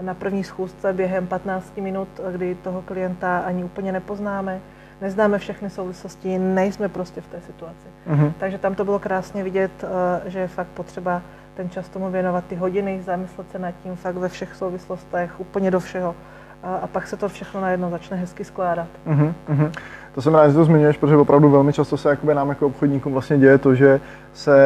na 0.00 0.14
první 0.14 0.44
schůzce 0.44 0.92
během 0.92 1.26
15 1.26 1.76
minut, 1.76 2.08
kdy 2.32 2.54
toho 2.54 2.82
klienta 2.82 3.38
ani 3.38 3.64
úplně 3.64 3.92
nepoznáme. 3.92 4.60
neznáme 5.00 5.38
všechny 5.38 5.70
souvislosti, 5.70 6.38
nejsme 6.38 6.88
prostě 6.88 7.20
v 7.20 7.26
té 7.26 7.40
situaci. 7.40 7.86
Mm-hmm. 8.08 8.32
Takže 8.38 8.58
tam 8.58 8.74
to 8.74 8.84
bylo 8.84 8.98
krásně 8.98 9.44
vidět, 9.44 9.70
eh, 9.84 10.30
že 10.30 10.38
je 10.38 10.48
fakt 10.48 10.68
potřeba 10.68 11.22
ten 11.56 11.70
čas 11.70 11.88
tomu 11.88 12.10
věnovat 12.10 12.44
ty 12.44 12.54
hodiny, 12.56 13.02
zamyslet 13.02 13.50
se 13.50 13.58
nad 13.58 13.74
tím 13.82 13.96
fakt 13.96 14.16
ve 14.16 14.28
všech 14.28 14.54
souvislostech, 14.54 15.40
úplně 15.40 15.70
do 15.70 15.80
všeho. 15.80 16.14
A, 16.62 16.76
a 16.76 16.86
pak 16.86 17.06
se 17.06 17.16
to 17.16 17.28
všechno 17.28 17.60
najednou 17.60 17.90
začne 17.90 18.16
hezky 18.16 18.44
skládat. 18.44 18.88
Mm-hmm. 19.06 19.72
To 20.14 20.22
jsem 20.22 20.34
rád, 20.34 20.48
že 20.48 20.54
to 20.54 20.64
zmiňuješ, 20.64 20.96
protože 20.96 21.16
opravdu 21.16 21.50
velmi 21.50 21.72
často 21.72 21.96
se 21.96 22.08
jakoby 22.08 22.34
nám 22.34 22.48
jako 22.48 22.66
obchodníkům 22.66 23.12
vlastně 23.12 23.38
děje 23.38 23.58
to, 23.58 23.74
že 23.74 24.00
se 24.32 24.56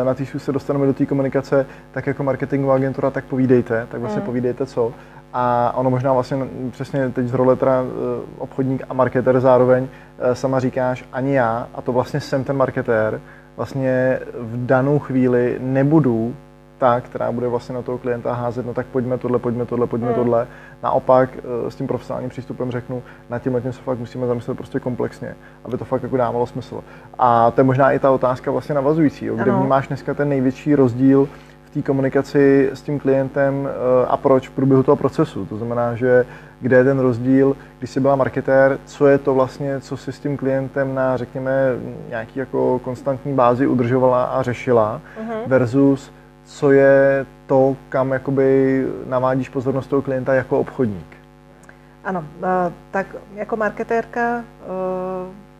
eh, 0.00 0.04
na 0.04 0.14
té 0.14 0.26
se 0.26 0.52
dostaneme 0.52 0.86
do 0.86 0.94
té 0.94 1.06
komunikace, 1.06 1.66
tak 1.92 2.06
jako 2.06 2.22
marketingová 2.22 2.74
agentura, 2.74 3.10
tak 3.10 3.24
povídejte, 3.24 3.86
tak 3.90 4.00
vlastně 4.00 4.20
mm. 4.20 4.26
povídejte 4.26 4.66
co. 4.66 4.92
A 5.32 5.72
ono 5.76 5.90
možná 5.90 6.12
vlastně 6.12 6.38
přesně 6.70 7.10
teď 7.10 7.26
z 7.26 7.34
role 7.34 7.56
teda 7.56 7.82
eh, 7.82 8.22
obchodník 8.38 8.82
a 8.88 8.94
marketer 8.94 9.40
zároveň 9.40 9.88
eh, 10.18 10.34
sama 10.34 10.60
říkáš, 10.60 11.04
ani 11.12 11.34
já, 11.34 11.68
a 11.74 11.82
to 11.82 11.92
vlastně 11.92 12.20
jsem 12.20 12.44
ten 12.44 12.56
marketér, 12.56 13.20
vlastně 13.56 14.20
v 14.40 14.66
danou 14.66 14.98
chvíli 14.98 15.56
nebudu 15.60 16.34
ta, 16.78 17.00
která 17.00 17.32
bude 17.32 17.48
vlastně 17.48 17.74
na 17.74 17.82
toho 17.82 17.98
klienta 17.98 18.32
házet, 18.32 18.66
no 18.66 18.74
tak 18.74 18.86
pojďme 18.86 19.18
tohle, 19.18 19.38
pojďme 19.38 19.66
tohle, 19.66 19.86
pojďme 19.86 20.08
mm. 20.08 20.14
tohle. 20.14 20.46
Naopak 20.82 21.30
eh, 21.38 21.70
s 21.70 21.74
tím 21.74 21.86
profesionálním 21.86 22.30
přístupem 22.30 22.70
řeknu, 22.70 23.02
nad 23.30 23.38
tím 23.38 23.60
tím 23.62 23.72
se 23.72 23.82
fakt 23.82 23.98
musíme 23.98 24.26
zamyslet 24.26 24.56
prostě 24.56 24.80
komplexně, 24.80 25.34
aby 25.64 25.78
to 25.78 25.84
fakt 25.84 26.02
jako 26.02 26.16
dávalo 26.16 26.46
smysl. 26.46 26.80
A 27.18 27.50
to 27.50 27.60
je 27.60 27.64
možná 27.64 27.92
i 27.92 27.98
ta 27.98 28.10
otázka 28.10 28.50
vlastně 28.50 28.74
navazující, 28.74 29.26
jo, 29.26 29.34
kde 29.34 29.50
ano. 29.50 29.60
vnímáš 29.60 29.88
dneska 29.88 30.14
ten 30.14 30.28
největší 30.28 30.74
rozdíl 30.74 31.28
v 31.64 31.70
té 31.70 31.82
komunikaci 31.82 32.70
s 32.72 32.82
tím 32.82 32.98
klientem 32.98 33.68
eh, 33.68 34.06
a 34.06 34.16
proč 34.16 34.48
v 34.48 34.52
průběhu 34.52 34.82
toho 34.82 34.96
procesu. 34.96 35.46
To 35.46 35.56
znamená, 35.56 35.94
že 35.94 36.24
kde 36.60 36.76
je 36.76 36.84
ten 36.84 36.98
rozdíl, 36.98 37.56
když 37.78 37.90
jsi 37.90 38.00
byla 38.00 38.16
marketér, 38.16 38.78
co 38.84 39.06
je 39.06 39.18
to 39.18 39.34
vlastně, 39.34 39.80
co 39.80 39.96
si 39.96 40.12
s 40.12 40.20
tím 40.20 40.36
klientem 40.36 40.94
na, 40.94 41.16
řekněme, 41.16 41.76
nějaký 42.08 42.38
jako 42.38 42.78
konstantní 42.78 43.34
bázi 43.34 43.66
udržovala 43.66 44.24
a 44.24 44.42
řešila, 44.42 45.00
uh-huh. 45.20 45.38
versus 45.46 46.12
co 46.44 46.72
je 46.72 47.26
to, 47.46 47.76
kam 47.88 48.12
jakoby 48.12 48.86
navádíš 49.06 49.48
pozornost 49.48 49.86
toho 49.86 50.02
klienta 50.02 50.34
jako 50.34 50.60
obchodník? 50.60 51.16
Ano, 52.04 52.24
tak 52.90 53.06
jako 53.34 53.56
marketérka 53.56 54.38
eh, 54.38 54.44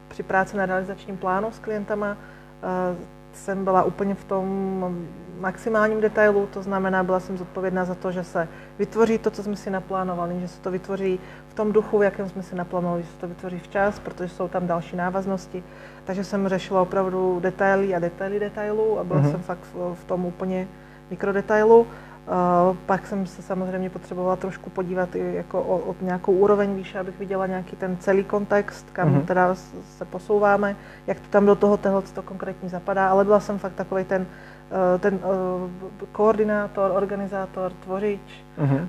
při 0.09 0.23
práci 0.23 0.57
na 0.57 0.67
realizačním 0.67 1.17
plánu 1.17 1.53
s 1.53 1.59
klientama 1.59 2.17
eh, 2.63 2.97
jsem 3.33 3.65
byla 3.65 3.83
úplně 3.83 4.15
v 4.15 4.25
tom 4.25 4.97
maximálním 5.41 6.01
detailu, 6.01 6.47
to 6.47 6.63
znamená, 6.63 7.03
byla 7.03 7.21
jsem 7.21 7.39
zodpovědná 7.39 7.85
za 7.85 7.95
to, 7.95 8.13
že 8.13 8.25
se 8.25 8.49
vytvoří 8.79 9.19
to, 9.19 9.31
co 9.31 9.43
jsme 9.43 9.57
si 9.57 9.71
naplánovali, 9.71 10.41
že 10.41 10.49
se 10.49 10.61
to 10.61 10.71
vytvoří 10.71 11.21
v 11.55 11.57
tom 11.57 11.73
duchu, 11.73 11.99
v 11.99 12.03
jakém 12.03 12.29
jsme 12.29 12.43
si 12.43 12.55
naplánovali, 12.55 13.03
že 13.03 13.09
se 13.09 13.17
to 13.17 13.29
vytvoří 13.29 13.59
včas, 13.59 13.99
protože 13.99 14.29
jsou 14.29 14.49
tam 14.49 14.67
další 14.67 14.97
návaznosti. 14.97 15.65
Takže 16.05 16.25
jsem 16.25 16.49
řešila 16.49 16.83
opravdu 16.83 17.41
detaily 17.41 17.95
a 17.95 17.99
detaily 17.99 18.41
detailů 18.41 18.99
a 18.99 19.05
byla 19.05 19.21
mm-hmm. 19.21 19.31
jsem 19.31 19.43
fakt 19.43 19.61
v, 19.95 20.05
tom 20.05 20.27
úplně 20.27 20.69
mikrodetailu. 21.11 21.81
Uh, 21.81 22.77
pak 22.87 23.07
jsem 23.07 23.27
se 23.27 23.43
samozřejmě 23.43 23.91
potřebovala 23.91 24.37
trošku 24.37 24.71
podívat 24.71 25.15
i 25.17 25.35
jako 25.35 25.63
o, 25.63 25.79
o 25.79 25.95
nějakou 26.01 26.33
úroveň 26.33 26.75
výše, 26.75 26.99
abych 26.99 27.19
viděla 27.19 27.47
nějaký 27.47 27.77
ten 27.77 27.97
celý 27.97 28.25
kontext, 28.25 28.91
kam 28.93 29.15
mm-hmm. 29.15 29.25
teda 29.25 29.55
se 29.99 30.05
posouváme, 30.05 30.77
jak 31.07 31.21
to 31.21 31.29
tam 31.31 31.47
do 31.47 31.55
toho 31.55 31.77
tohle 31.77 32.03
to 32.03 32.23
konkrétně 32.23 32.69
zapadá, 32.69 33.09
ale 33.09 33.25
byla 33.25 33.41
jsem 33.41 33.59
fakt 33.59 33.75
takový 33.75 34.05
ten, 34.05 34.23
uh, 34.23 35.01
ten 35.01 35.15
uh, 35.15 35.71
koordinátor, 36.13 36.91
organizátor, 36.95 37.73
tvořič, 37.85 38.45
mm-hmm. 38.59 38.89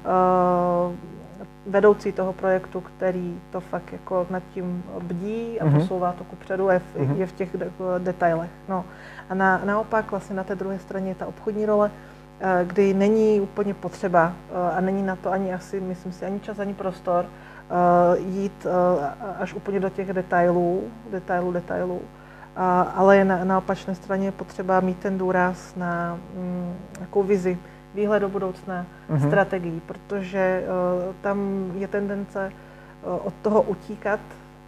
Vedoucí 1.66 2.12
toho 2.12 2.34
projektu, 2.34 2.82
který 2.82 3.42
to 3.52 3.60
fakt 3.60 3.94
jako 3.94 4.28
nad 4.30 4.44
tím 4.54 4.84
bdí 5.02 5.60
a 5.60 5.66
mm-hmm. 5.66 5.80
posouvá 5.80 6.12
to 6.12 6.24
kupředu, 6.24 6.70
je 6.70 6.80
v, 6.80 6.96
mm-hmm. 6.96 7.16
je 7.18 7.28
v 7.28 7.32
těch 7.32 7.58
de- 7.58 7.72
detailech. 8.00 8.50
No. 8.70 8.86
A 9.30 9.34
na, 9.34 9.62
naopak 9.66 10.12
vlastně 10.12 10.36
na 10.36 10.44
té 10.44 10.56
druhé 10.56 10.80
straně 10.80 11.12
je 11.12 11.16
ta 11.16 11.26
obchodní 11.26 11.66
role, 11.66 11.92
eh, 12.40 12.66
kdy 12.68 12.94
není 12.94 13.42
úplně 13.42 13.74
potřeba 13.74 14.34
eh, 14.52 14.78
a 14.78 14.82
není 14.82 15.04
na 15.04 15.16
to 15.16 15.32
ani 15.32 15.54
asi, 15.54 15.80
myslím 15.80 16.12
si, 16.12 16.26
ani 16.26 16.40
čas, 16.40 16.60
ani 16.60 16.74
prostor 16.74 17.26
eh, 17.26 18.20
jít 18.20 18.68
až 19.40 19.54
úplně 19.54 19.80
do 19.80 19.90
těch 19.90 20.14
detailů, 20.14 20.84
detailů, 21.12 21.52
detailů. 21.52 22.02
Ale 22.96 23.26
na, 23.26 23.44
na 23.44 23.58
opačné 23.58 23.96
straně 23.96 24.28
je 24.28 24.32
potřeba 24.32 24.80
mít 24.80 25.00
ten 25.00 25.18
důraz 25.18 25.76
na 25.76 26.20
mm, 26.36 26.74
nějakou 26.98 27.24
vizi, 27.24 27.58
výhled 27.96 28.20
do 28.20 28.30
budoucna, 28.30 28.86
mm-hmm. 29.10 29.28
strategii, 29.28 29.82
protože 29.86 30.64
tam 31.22 31.72
je 31.76 31.88
tendence 31.88 32.52
od 33.04 33.34
toho 33.42 33.62
utíkat 33.62 34.20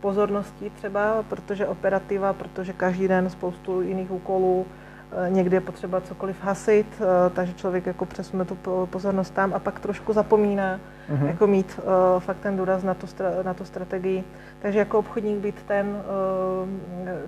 pozorností 0.01 0.69
třeba, 0.69 1.23
protože 1.29 1.67
operativa, 1.67 2.33
protože 2.33 2.73
každý 2.73 3.07
den 3.07 3.29
spoustu 3.29 3.81
jiných 3.81 4.11
úkolů, 4.11 4.65
eh, 4.65 5.29
někdy 5.29 5.55
je 5.55 5.61
potřeba 5.61 6.01
cokoliv 6.01 6.43
hasit, 6.43 6.87
eh, 7.01 7.29
takže 7.29 7.53
člověk 7.53 7.85
jako 7.85 8.05
přesune 8.05 8.45
tu 8.45 8.57
pozornost 8.89 9.33
tam 9.33 9.53
a 9.53 9.59
pak 9.59 9.79
trošku 9.79 10.13
zapomíná 10.13 10.79
mm-hmm. 11.09 11.27
jako 11.27 11.47
mít 11.47 11.79
uh, 11.79 12.19
fakt 12.19 12.37
ten 12.37 12.57
důraz 12.57 12.83
na 12.83 12.93
tu, 12.93 13.07
na 13.43 13.53
tu 13.53 13.65
strategii. 13.65 14.23
Takže 14.61 14.79
jako 14.79 14.99
obchodník 14.99 15.37
být 15.37 15.55
ten, 15.67 15.87
uh, 15.87 16.69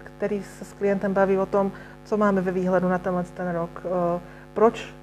který 0.04 0.44
se 0.44 0.66
s 0.66 0.74
klientem 0.74 1.14
baví 1.14 1.38
o 1.38 1.46
tom, 1.46 1.72
co 2.04 2.18
máme 2.18 2.42
ve 2.42 2.52
výhledu 2.52 2.90
na 2.90 2.98
tenhle 2.98 3.24
ten 3.24 3.52
rok, 3.52 3.82
uh, 3.84 4.22
proč, 4.54 4.94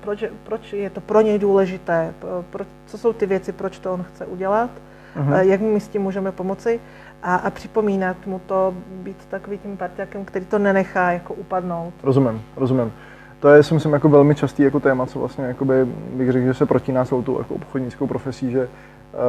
proč, 0.00 0.24
proč 0.44 0.72
je 0.72 0.90
to 0.90 1.00
pro 1.00 1.20
něj 1.20 1.38
důležité, 1.38 2.14
proč, 2.50 2.68
co 2.86 2.98
jsou 2.98 3.12
ty 3.12 3.26
věci, 3.26 3.52
proč 3.52 3.78
to 3.78 3.92
on 3.92 4.02
chce 4.02 4.26
udělat, 4.26 4.70
uh-huh. 5.16 5.40
jak 5.40 5.60
my 5.60 5.80
s 5.80 5.88
tím 5.88 6.02
můžeme 6.02 6.32
pomoci 6.32 6.80
a, 7.22 7.34
a 7.34 7.50
připomínat 7.50 8.16
mu 8.26 8.38
to, 8.46 8.74
být 8.92 9.16
takovým 9.30 9.58
tím 9.58 9.76
partiakem, 9.76 10.24
který 10.24 10.44
to 10.44 10.58
nenechá 10.58 11.12
jako 11.12 11.34
upadnout. 11.34 11.94
Rozumím, 12.02 12.42
rozumím. 12.56 12.92
To 13.40 13.48
je, 13.48 13.62
si 13.62 13.74
myslím, 13.74 13.92
jako 13.92 14.08
velmi 14.08 14.34
častý 14.34 14.62
jako 14.62 14.80
téma, 14.80 15.06
co 15.06 15.18
vlastně 15.18 15.44
jakoby, 15.44 15.84
bych 16.14 16.32
řekl, 16.32 16.46
že 16.46 16.54
se 16.54 16.66
protíná 16.66 17.04
celou 17.04 17.22
tu 17.22 17.38
jako 17.38 17.54
obchodnickou 17.54 18.06
profesí, 18.06 18.50
že 18.50 18.68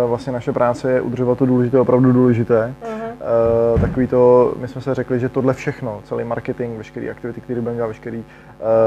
vlastně 0.08 0.34
naše 0.34 0.52
práce 0.52 0.92
je 0.92 1.02
udržovat 1.02 1.38
to 1.38 1.46
důležité, 1.46 1.80
opravdu 1.80 2.12
důležité. 2.12 2.74
Uh-huh. 2.84 3.04
Uh, 3.74 3.82
takový 3.82 4.08
to, 4.08 4.54
my 4.60 4.68
jsme 4.68 4.82
se 4.82 4.96
řekli, 4.96 5.20
že 5.20 5.30
tohle 5.30 5.54
všechno, 5.54 6.02
celý 6.04 6.24
marketing, 6.24 6.78
veškeré 6.78 7.10
aktivity, 7.10 7.42
které 7.42 7.62
budeme 7.62 7.76
dělat, 7.76 7.88
veškerý 7.88 8.18
uh, 8.18 8.26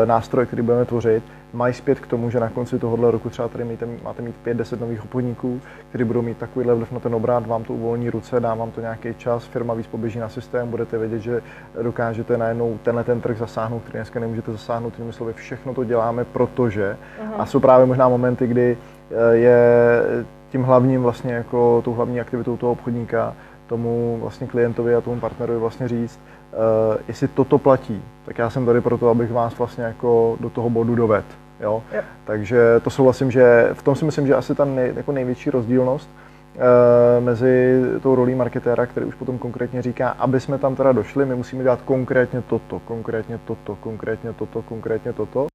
nástroje, 0.04 0.46
které 0.46 0.62
budeme 0.62 0.85
tvořit, 0.85 1.24
mají 1.52 1.74
zpět 1.74 2.00
k 2.00 2.06
tomu, 2.06 2.30
že 2.30 2.40
na 2.40 2.48
konci 2.48 2.78
tohohle 2.78 3.11
roku 3.11 3.30
třeba 3.30 3.48
tady 3.48 3.64
máte, 3.64 3.87
máte 4.04 4.22
mít 4.22 4.35
5-10 4.46 4.80
nových 4.80 5.04
obchodníků, 5.04 5.61
kteří 5.88 6.04
budou 6.04 6.22
mít 6.22 6.38
takovýhle 6.38 6.74
vliv 6.74 6.92
na 6.92 7.00
ten 7.00 7.14
obrat, 7.14 7.46
vám 7.46 7.64
to 7.64 7.72
uvolní 7.72 8.11
ruce, 8.11 8.40
dá 8.40 8.54
vám 8.54 8.70
to 8.70 8.80
nějaký 8.80 9.14
čas, 9.14 9.44
firma 9.44 9.74
víc 9.74 9.87
poběží 9.87 10.18
na 10.18 10.28
systém, 10.28 10.68
budete 10.68 10.98
vědět, 10.98 11.18
že 11.18 11.42
dokážete 11.82 12.38
najednou 12.38 12.78
tenhle 12.82 13.04
ten 13.04 13.20
trh 13.20 13.38
zasáhnout, 13.38 13.82
který 13.82 13.98
dneska 13.98 14.20
nemůžete 14.20 14.52
zasáhnout, 14.52 14.94
tím 14.96 15.12
slovy 15.12 15.32
všechno 15.32 15.74
to 15.74 15.85
děláme, 15.85 16.24
protože, 16.24 16.96
uh-huh. 17.22 17.35
a 17.38 17.46
jsou 17.46 17.61
právě 17.61 17.87
možná 17.87 18.09
momenty, 18.09 18.46
kdy 18.46 18.78
eh, 19.11 19.37
je 19.37 20.02
tím 20.50 20.62
hlavním 20.62 21.02
vlastně 21.02 21.35
jako 21.35 21.82
tou 21.85 21.94
hlavní 21.94 22.20
aktivitou 22.20 22.56
toho 22.56 22.72
obchodníka 22.72 23.35
tomu 23.66 24.18
vlastně 24.20 24.46
klientovi 24.46 24.94
a 24.94 25.00
tomu 25.00 25.20
partnerovi 25.20 25.59
vlastně 25.59 25.88
říct, 25.88 26.20
uh, 26.52 26.96
jestli 27.09 27.28
toto 27.28 27.59
platí, 27.59 28.02
tak 28.24 28.38
já 28.38 28.50
jsem 28.50 28.66
tady 28.66 28.80
proto, 28.80 29.09
abych 29.09 29.32
vás 29.32 29.59
vlastně 29.59 29.85
jako 29.85 30.37
do 30.40 30.50
toho 30.50 30.70
bodu 30.70 30.94
doved. 30.94 31.24
Jo? 31.61 31.82
Yep. 31.92 32.04
Takže 32.24 32.80
to 32.85 32.90
souhlasím, 32.90 33.30
že 33.30 33.70
v 33.72 33.82
tom 33.82 33.94
si 33.94 34.04
myslím, 34.04 34.26
že 34.26 34.35
asi 34.35 34.54
ta 34.54 34.64
nej, 34.64 34.92
jako 34.96 35.12
největší 35.12 35.50
rozdílnost 35.50 36.11
uh, 36.54 37.24
mezi 37.24 37.82
tou 38.02 38.14
rolí 38.14 38.35
marketéra, 38.35 38.87
který 38.87 39.06
už 39.06 39.14
potom 39.14 39.38
konkrétně 39.38 39.82
říká, 39.82 40.09
aby 40.09 40.40
jsme 40.40 40.59
tam 40.59 40.76
teda 40.76 40.92
došli, 40.92 41.26
my 41.26 41.35
musíme 41.35 41.62
dělat 41.62 41.80
konkrétně 41.85 42.42
toto, 42.42 42.78
konkrétně 42.78 43.38
toto, 43.44 43.76
konkrétně 43.80 44.32
toto, 44.32 44.62
konkrétně 44.62 45.12
toto. 45.12 45.46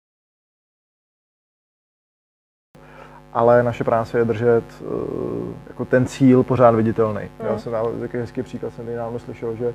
Ale 3.34 3.64
naše 3.64 3.84
práce 3.84 4.18
je 4.18 4.26
držet 4.26 4.64
uh, 4.82 4.90
jako 5.68 5.86
ten 5.86 6.06
cíl 6.06 6.44
pořád 6.44 6.76
viditelný. 6.76 7.22
Mm. 7.22 7.48
Já 7.48 7.58
jsem 7.58 7.74
takový 8.02 8.22
hezký 8.22 8.44
příklad, 8.44 8.74
jsem 8.74 8.86
nedávno 8.86 9.20
slyšel, 9.20 9.56
že 9.56 9.66
uh, 9.66 9.74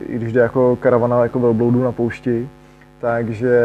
i 0.00 0.16
když 0.16 0.32
jde 0.32 0.40
jako 0.40 0.76
karavana 0.76 1.22
jako 1.22 1.40
velbloudů 1.40 1.82
na 1.82 1.92
poušti, 1.92 2.48
takže 3.00 3.60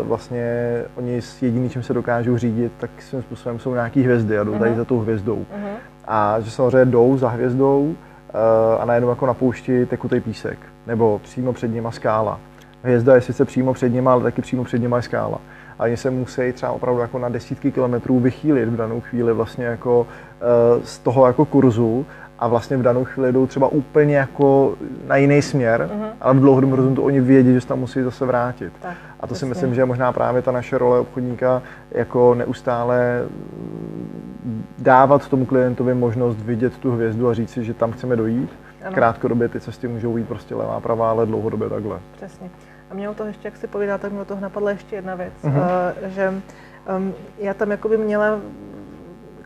uh, 0.00 0.08
vlastně 0.08 0.82
oni 0.96 1.20
jediný, 1.42 1.70
čím 1.70 1.82
se 1.82 1.94
dokážou 1.94 2.36
řídit, 2.36 2.72
tak 2.78 2.90
svým 2.98 3.22
způsobem 3.22 3.58
jsou 3.58 3.74
nějaký 3.74 4.02
hvězdy 4.02 4.38
a 4.38 4.44
jdou 4.44 4.58
tady 4.58 4.70
mhm. 4.70 4.78
za 4.78 4.84
tou 4.84 4.98
hvězdou. 4.98 5.36
Uh-huh. 5.36 5.76
A 6.04 6.40
že 6.40 6.50
samozřejmě 6.50 6.90
jdou 6.90 7.16
za 7.16 7.28
hvězdou 7.28 7.82
uh, 7.84 8.82
a 8.82 8.84
najednou 8.84 9.08
jako 9.08 9.26
na 9.26 9.34
poušti 9.34 9.86
tekutý 9.86 10.20
písek, 10.20 10.58
nebo 10.86 11.20
přímo 11.24 11.52
před 11.52 11.68
nima 11.68 11.90
skála. 11.90 12.40
Hvězda 12.82 13.14
je 13.14 13.20
sice 13.20 13.44
přímo 13.44 13.74
před 13.74 13.88
nima, 13.88 14.12
ale 14.12 14.22
taky 14.22 14.42
přímo 14.42 14.64
před 14.64 14.78
nima 14.78 14.96
je 14.96 15.02
skála 15.02 15.40
a 15.78 15.84
oni 15.84 15.96
se 15.96 16.10
musí 16.10 16.52
třeba 16.52 16.72
opravdu 16.72 17.00
jako 17.00 17.18
na 17.18 17.28
desítky 17.28 17.72
kilometrů 17.72 18.20
vychýlit 18.20 18.68
v 18.68 18.76
danou 18.76 19.00
chvíli 19.00 19.32
vlastně 19.32 19.64
jako 19.64 20.00
uh, 20.00 20.82
z 20.84 20.98
toho 20.98 21.26
jako 21.26 21.44
kurzu 21.44 22.06
a 22.38 22.48
vlastně 22.48 22.76
v 22.76 22.82
danou 22.82 23.04
chvíli 23.04 23.32
jdou 23.32 23.46
třeba 23.46 23.68
úplně 23.68 24.16
jako 24.16 24.74
na 25.06 25.16
jiný 25.16 25.42
směr, 25.42 25.90
uh-huh. 25.92 26.08
ale 26.20 26.34
v 26.34 26.40
dlouhodobém 26.40 26.70
horizontu 26.70 27.02
oni 27.02 27.20
vědí, 27.20 27.54
že 27.54 27.60
se 27.60 27.66
tam 27.66 27.78
musí 27.78 28.02
zase 28.02 28.26
vrátit. 28.26 28.72
Tak, 28.80 28.96
a 29.20 29.26
to 29.26 29.34
přesně. 29.34 29.38
si 29.38 29.46
myslím, 29.46 29.74
že 29.74 29.80
je 29.80 29.84
možná 29.84 30.12
právě 30.12 30.42
ta 30.42 30.52
naše 30.52 30.78
role 30.78 31.00
obchodníka 31.00 31.62
jako 31.90 32.34
neustále 32.34 33.22
dávat 34.78 35.28
tomu 35.28 35.46
klientovi 35.46 35.94
možnost 35.94 36.36
vidět 36.36 36.78
tu 36.78 36.92
hvězdu 36.92 37.28
a 37.28 37.34
říct 37.34 37.50
si, 37.50 37.64
že 37.64 37.74
tam 37.74 37.92
chceme 37.92 38.16
dojít. 38.16 38.50
Ano. 38.84 38.94
Krátkodobě 38.94 39.48
ty 39.48 39.60
cesty 39.60 39.88
můžou 39.88 40.14
být 40.14 40.28
prostě 40.28 40.54
levá, 40.54 40.80
pravá, 40.80 41.10
ale 41.10 41.26
dlouhodobě 41.26 41.68
takhle. 41.68 41.98
Přesně. 42.16 42.50
A 42.90 42.94
mě 42.94 43.08
o 43.08 43.14
toho 43.14 43.28
ještě, 43.28 43.48
jak 43.48 43.56
si 43.56 43.66
povídá, 43.66 43.98
tak 43.98 44.12
mě 44.12 44.20
o 44.20 44.24
toho 44.24 44.40
napadla 44.40 44.70
ještě 44.70 44.96
jedna 44.96 45.14
věc, 45.14 45.32
uh-huh. 45.44 45.92
uh, 46.02 46.08
že 46.08 46.28
um, 46.96 47.14
já 47.38 47.54
tam 47.54 47.70
jakoby 47.70 47.96
měla 47.96 48.38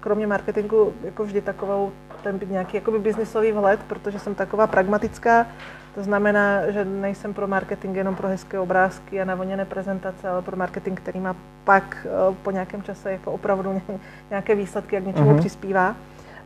kromě 0.00 0.26
marketingu 0.26 0.92
jako 1.04 1.24
vždy 1.24 1.40
takovou 1.40 1.92
ten 2.22 2.40
nějaký 2.50 2.76
jakoby 2.76 2.98
biznisový 2.98 3.52
vhled, 3.52 3.80
protože 3.82 4.18
jsem 4.18 4.34
taková 4.34 4.66
pragmatická. 4.66 5.46
To 5.94 6.02
znamená, 6.02 6.70
že 6.70 6.84
nejsem 6.84 7.34
pro 7.34 7.46
marketing 7.46 7.96
jenom 7.96 8.16
pro 8.16 8.28
hezké 8.28 8.58
obrázky 8.58 9.20
a 9.20 9.24
navoněné 9.24 9.64
prezentace, 9.64 10.28
ale 10.28 10.42
pro 10.42 10.56
marketing, 10.56 11.00
který 11.00 11.20
má 11.20 11.36
pak 11.64 12.06
eh, 12.06 12.34
po 12.42 12.50
nějakém 12.50 12.82
čase 12.82 13.12
jako 13.12 13.32
opravdu 13.32 13.82
nějaké 14.30 14.54
výsledky, 14.54 14.94
jak 14.94 15.06
něčemu 15.06 15.34
uh-huh. 15.34 15.38
přispívá. 15.38 15.96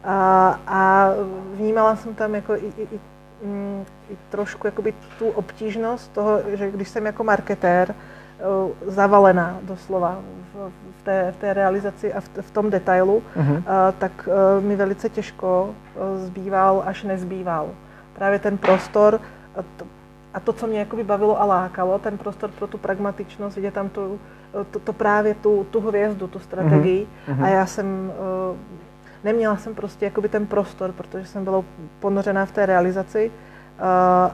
A, 0.04 0.60
a 0.66 1.10
vnímala 1.54 1.96
jsem 1.96 2.14
tam 2.14 2.34
jako 2.34 2.54
i, 2.54 2.72
i, 2.78 2.82
i, 2.82 3.00
mm, 3.44 3.84
i 4.10 4.16
trošku 4.30 4.66
jakoby 4.66 4.94
tu 5.18 5.28
obtížnost 5.28 6.12
toho, 6.12 6.40
že 6.54 6.70
když 6.70 6.88
jsem 6.88 7.06
jako 7.06 7.24
marketér 7.24 7.94
eh, 7.94 8.44
zavalená 8.90 9.58
doslova 9.62 10.18
v, 10.54 10.72
v, 11.00 11.04
té, 11.04 11.32
v 11.32 11.36
té 11.36 11.54
realizaci 11.54 12.12
a 12.12 12.20
v, 12.20 12.28
v 12.40 12.50
tom 12.50 12.70
detailu, 12.70 13.22
uh-huh. 13.36 13.62
a, 13.66 13.92
tak 13.92 14.28
a, 14.28 14.60
mi 14.60 14.76
velice 14.76 15.08
těžko 15.08 15.74
zbýval 16.16 16.82
až 16.86 17.02
nezbýval. 17.02 17.68
Právě 18.14 18.38
ten 18.38 18.58
prostor 18.58 19.20
a 19.56 19.62
to, 19.76 19.84
a 20.34 20.40
to, 20.40 20.52
co 20.52 20.66
mě 20.66 20.78
jakoby 20.78 21.04
bavilo 21.04 21.40
a 21.40 21.44
lákalo, 21.44 21.98
ten 21.98 22.18
prostor 22.18 22.50
pro 22.50 22.66
tu 22.66 22.78
pragmatičnost, 22.78 23.56
vidět 23.56 23.74
tam 23.74 23.88
tu, 23.88 24.20
to, 24.70 24.78
to 24.78 24.92
právě 24.92 25.34
tu, 25.34 25.66
tu 25.70 25.80
hvězdu, 25.80 26.26
tu 26.26 26.38
strategii. 26.38 27.06
Uh-huh. 27.28 27.44
A 27.44 27.48
já 27.48 27.66
jsem, 27.66 28.12
uh, 28.50 28.56
neměla 29.26 29.56
jsem 29.56 29.74
prostě 29.74 30.04
jakoby 30.04 30.28
ten 30.28 30.46
prostor, 30.46 30.92
protože 30.92 31.26
jsem 31.26 31.44
byla 31.44 31.64
ponořená 32.00 32.46
v 32.46 32.52
té 32.52 32.66
realizaci 32.66 33.30
uh, 33.30 33.84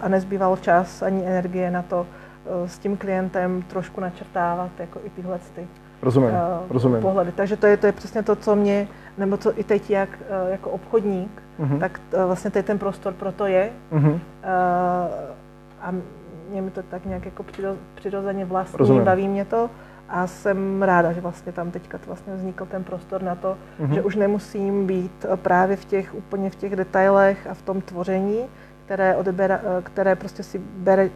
a 0.02 0.08
nezbýval 0.08 0.56
čas 0.56 1.02
ani 1.02 1.26
energie 1.26 1.70
na 1.70 1.82
to 1.82 2.00
uh, 2.00 2.68
s 2.68 2.78
tím 2.78 2.96
klientem 2.96 3.62
trošku 3.62 4.00
načrtávat 4.00 4.70
jako 4.78 5.00
i 5.04 5.10
tyhle 5.10 5.38
ty 5.54 5.66
rozumím, 6.02 6.30
uh, 6.30 6.36
rozumím. 6.70 7.02
pohledy. 7.02 7.32
Takže 7.32 7.56
to 7.56 7.66
je, 7.66 7.76
to 7.76 7.86
je 7.86 7.92
přesně 7.92 8.22
to, 8.22 8.36
co 8.36 8.56
mě, 8.56 8.88
nebo 9.18 9.36
co 9.36 9.58
i 9.60 9.64
teď 9.64 9.90
jak, 9.90 10.08
jako 10.50 10.70
obchodník, 10.70 11.42
uh-huh. 11.60 11.78
tak 11.78 12.00
uh, 12.14 12.24
vlastně 12.24 12.50
teď 12.50 12.66
ten 12.66 12.78
prostor 12.78 13.12
pro 13.12 13.32
to 13.32 13.46
je. 13.46 13.70
Uh-huh. 13.92 14.12
Uh, 14.12 14.20
a 15.80 15.94
mě 16.50 16.62
mi 16.62 16.70
to 16.70 16.82
tak 16.82 17.06
nějak 17.06 17.24
jako 17.24 17.44
přirozeně 17.94 18.44
vlastní, 18.44 18.78
rozumím. 18.78 19.04
baví 19.04 19.28
mě 19.28 19.44
to. 19.44 19.70
A 20.12 20.26
jsem 20.26 20.82
ráda, 20.82 21.12
že 21.12 21.20
vlastně 21.20 21.52
tam 21.52 21.70
teďka 21.70 21.98
vlastně 22.06 22.34
vznikl 22.34 22.66
ten 22.66 22.84
prostor 22.84 23.22
na 23.22 23.34
to, 23.34 23.56
uh-huh. 23.80 23.94
že 23.94 24.02
už 24.02 24.16
nemusím 24.16 24.86
být 24.86 25.26
právě 25.36 25.76
v 25.76 25.84
těch 25.84 26.14
úplně 26.14 26.50
v 26.50 26.54
těch 26.54 26.76
detailech 26.76 27.46
a 27.50 27.54
v 27.54 27.62
tom 27.62 27.80
tvoření, 27.80 28.40
které, 28.84 29.16
odebera, 29.16 29.60
které 29.82 30.16
prostě 30.16 30.42
si 30.42 30.58
bere 30.58 31.10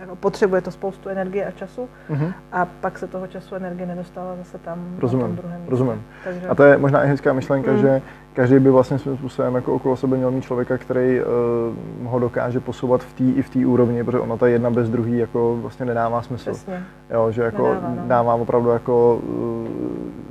jako 0.00 0.16
potřebuje 0.16 0.60
to 0.60 0.70
spoustu 0.70 1.08
energie 1.08 1.46
a 1.46 1.50
času 1.50 1.88
uh-huh. 2.10 2.32
a 2.52 2.64
pak 2.64 2.98
se 2.98 3.06
toho 3.06 3.26
času 3.26 3.54
energie 3.54 3.86
nedostává 3.86 4.36
zase 4.36 4.58
tam 4.58 4.96
rozumím, 4.98 5.22
na 5.22 5.28
tom 5.28 5.36
druhém. 5.36 5.60
Rozumím. 5.68 6.02
Takže... 6.24 6.48
A 6.48 6.54
to 6.54 6.62
je 6.62 6.78
možná 6.78 7.04
i 7.04 7.08
hezká 7.08 7.32
myšlenka, 7.32 7.72
mm. 7.72 7.78
že 7.78 8.02
každý 8.38 8.58
by 8.58 8.70
vlastně 8.70 8.98
svým 8.98 9.16
způsobem 9.16 9.54
jako 9.54 9.74
okolo 9.74 9.96
sebe 9.96 10.16
měl 10.16 10.30
mít 10.30 10.44
člověka, 10.44 10.78
který 10.78 11.20
uh, 11.20 12.06
ho 12.06 12.18
dokáže 12.18 12.60
posouvat 12.60 13.02
v 13.02 13.12
té 13.12 13.24
i 13.24 13.42
v 13.42 13.50
té 13.50 13.66
úrovni, 13.66 14.04
protože 14.04 14.18
ona 14.18 14.36
ta 14.36 14.46
jedna 14.46 14.70
bez 14.70 14.90
druhý 14.90 15.18
jako 15.18 15.58
vlastně 15.62 15.86
nedává 15.86 16.22
smysl. 16.22 16.50
Přesně. 16.50 16.84
Jo, 17.10 17.30
že 17.30 17.42
jako 17.42 17.62
nedává, 17.62 17.88
no. 17.88 18.02
dává 18.06 18.34
opravdu 18.34 18.68
jako 18.68 19.20
uh, 19.22 19.68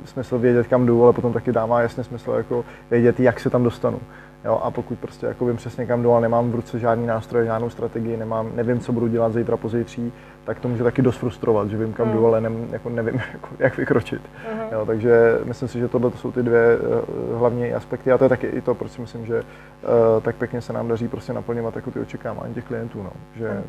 smysl 0.04 0.38
vědět, 0.38 0.66
kam 0.66 0.86
jdu, 0.86 1.04
ale 1.04 1.12
potom 1.12 1.32
taky 1.32 1.52
dává 1.52 1.80
jasně 1.80 2.04
smysl 2.04 2.30
jako 2.30 2.64
vědět, 2.90 3.20
jak 3.20 3.40
se 3.40 3.50
tam 3.50 3.64
dostanu. 3.64 4.00
Jo, 4.44 4.60
a 4.62 4.70
pokud 4.70 4.98
prostě 4.98 5.26
jako 5.26 5.46
vím 5.46 5.56
přesně 5.56 5.86
kam 5.86 6.02
jdu, 6.02 6.12
ale 6.12 6.20
nemám 6.20 6.50
v 6.50 6.54
ruce 6.54 6.78
žádný 6.78 7.06
nástroj, 7.06 7.46
žádnou 7.46 7.70
strategii, 7.70 8.16
nemám, 8.16 8.50
nevím, 8.54 8.80
co 8.80 8.92
budu 8.92 9.08
dělat 9.08 9.32
zítra, 9.32 9.56
pozítří, 9.56 10.12
tak 10.44 10.60
to 10.60 10.68
může 10.68 10.84
taky 10.84 11.02
dost 11.02 11.16
frustrovat, 11.16 11.68
že 11.68 11.76
vím, 11.76 11.92
kam 11.92 12.08
mm. 12.08 12.12
jdu, 12.12 12.26
ale 12.26 12.40
ne, 12.40 12.50
jako 12.70 12.90
nevím, 12.90 13.14
jako, 13.32 13.48
jak 13.58 13.76
vykročit. 13.76 14.22
Mm. 14.54 14.60
Jo, 14.72 14.86
takže 14.86 15.38
myslím 15.44 15.68
si, 15.68 15.78
že 15.78 15.88
tohle 15.88 16.10
jsou 16.10 16.32
ty 16.32 16.42
dvě 16.42 16.78
uh, 16.78 17.38
hlavní 17.38 17.72
aspekty 17.72 17.97
a 18.14 18.18
to 18.18 18.24
je 18.24 18.28
taky 18.28 18.46
i 18.46 18.60
to, 18.60 18.74
proč 18.74 18.92
si 18.92 19.00
myslím, 19.00 19.26
že 19.26 19.34
uh, 19.36 20.22
tak 20.22 20.36
pěkně 20.36 20.60
se 20.60 20.72
nám 20.72 20.88
daří 20.88 21.08
prostě 21.08 21.32
naplňovat 21.32 21.76
jako 21.76 21.90
ty 21.90 22.00
očekávání 22.00 22.54
těch 22.54 22.64
klientů, 22.64 23.02
no, 23.02 23.10
že 23.36 23.62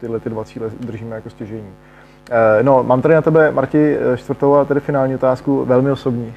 tyhle 0.00 0.20
ty 0.20 0.30
dva 0.30 0.44
cíle 0.44 0.70
držíme 0.80 1.16
jako 1.16 1.30
stěžení. 1.30 1.68
Uh, 2.30 2.36
no, 2.62 2.82
mám 2.82 3.02
tady 3.02 3.14
na 3.14 3.22
tebe, 3.22 3.50
Marti, 3.50 3.96
čtvrtou 4.16 4.54
a 4.54 4.64
tedy 4.64 4.80
finální 4.80 5.14
otázku, 5.14 5.64
velmi 5.64 5.90
osobní. 5.90 6.34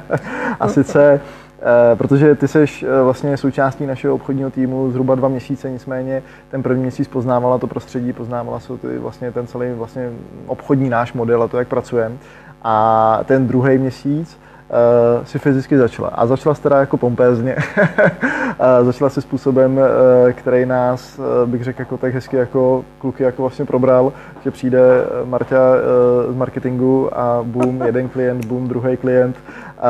a 0.60 0.68
sice, 0.68 1.20
Eh, 1.60 1.96
protože 1.96 2.34
ty 2.34 2.48
jsi 2.48 2.64
eh, 2.82 3.02
vlastně 3.02 3.36
součástí 3.36 3.86
našeho 3.86 4.14
obchodního 4.14 4.50
týmu 4.50 4.90
zhruba 4.90 5.14
dva 5.14 5.28
měsíce, 5.28 5.70
nicméně 5.70 6.22
ten 6.50 6.62
první 6.62 6.82
měsíc 6.82 7.08
poznávala 7.08 7.58
to 7.58 7.66
prostředí, 7.66 8.12
poznávala 8.12 8.60
se 8.60 8.78
ty, 8.78 8.98
vlastně 8.98 9.32
ten 9.32 9.46
celý 9.46 9.72
vlastně 9.72 10.10
obchodní 10.46 10.88
náš 10.88 11.12
model 11.12 11.42
a 11.42 11.48
to, 11.48 11.58
jak 11.58 11.68
pracujeme. 11.68 12.16
A 12.62 13.20
ten 13.24 13.46
druhý 13.46 13.78
měsíc 13.78 14.38
uh, 14.70 15.24
si 15.24 15.38
fyzicky 15.38 15.78
začala. 15.78 16.08
A 16.08 16.26
začala 16.26 16.54
teda 16.54 16.80
jako 16.80 16.96
pompézně. 16.96 17.56
začala 18.82 19.10
si 19.10 19.22
způsobem, 19.22 19.76
uh, 19.76 20.32
který 20.32 20.66
nás, 20.66 21.18
uh, 21.18 21.50
bych 21.50 21.64
řekl, 21.64 21.80
jako 21.80 21.96
tak 21.96 22.14
hezky 22.14 22.36
jako 22.36 22.84
kluky 22.98 23.22
jako 23.22 23.42
vlastně 23.42 23.64
probral, 23.64 24.12
že 24.44 24.50
přijde 24.50 24.80
Marta 25.24 25.56
uh, 26.26 26.32
z 26.32 26.36
marketingu 26.36 27.18
a 27.18 27.40
boom, 27.42 27.82
jeden 27.82 28.08
klient, 28.08 28.44
boom, 28.44 28.68
druhý 28.68 28.96
klient. 28.96 29.36
Uh, 29.46 29.82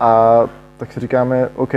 a 0.00 0.44
tak 0.78 0.92
si 0.92 1.00
říkáme 1.00 1.48
OK. 1.54 1.72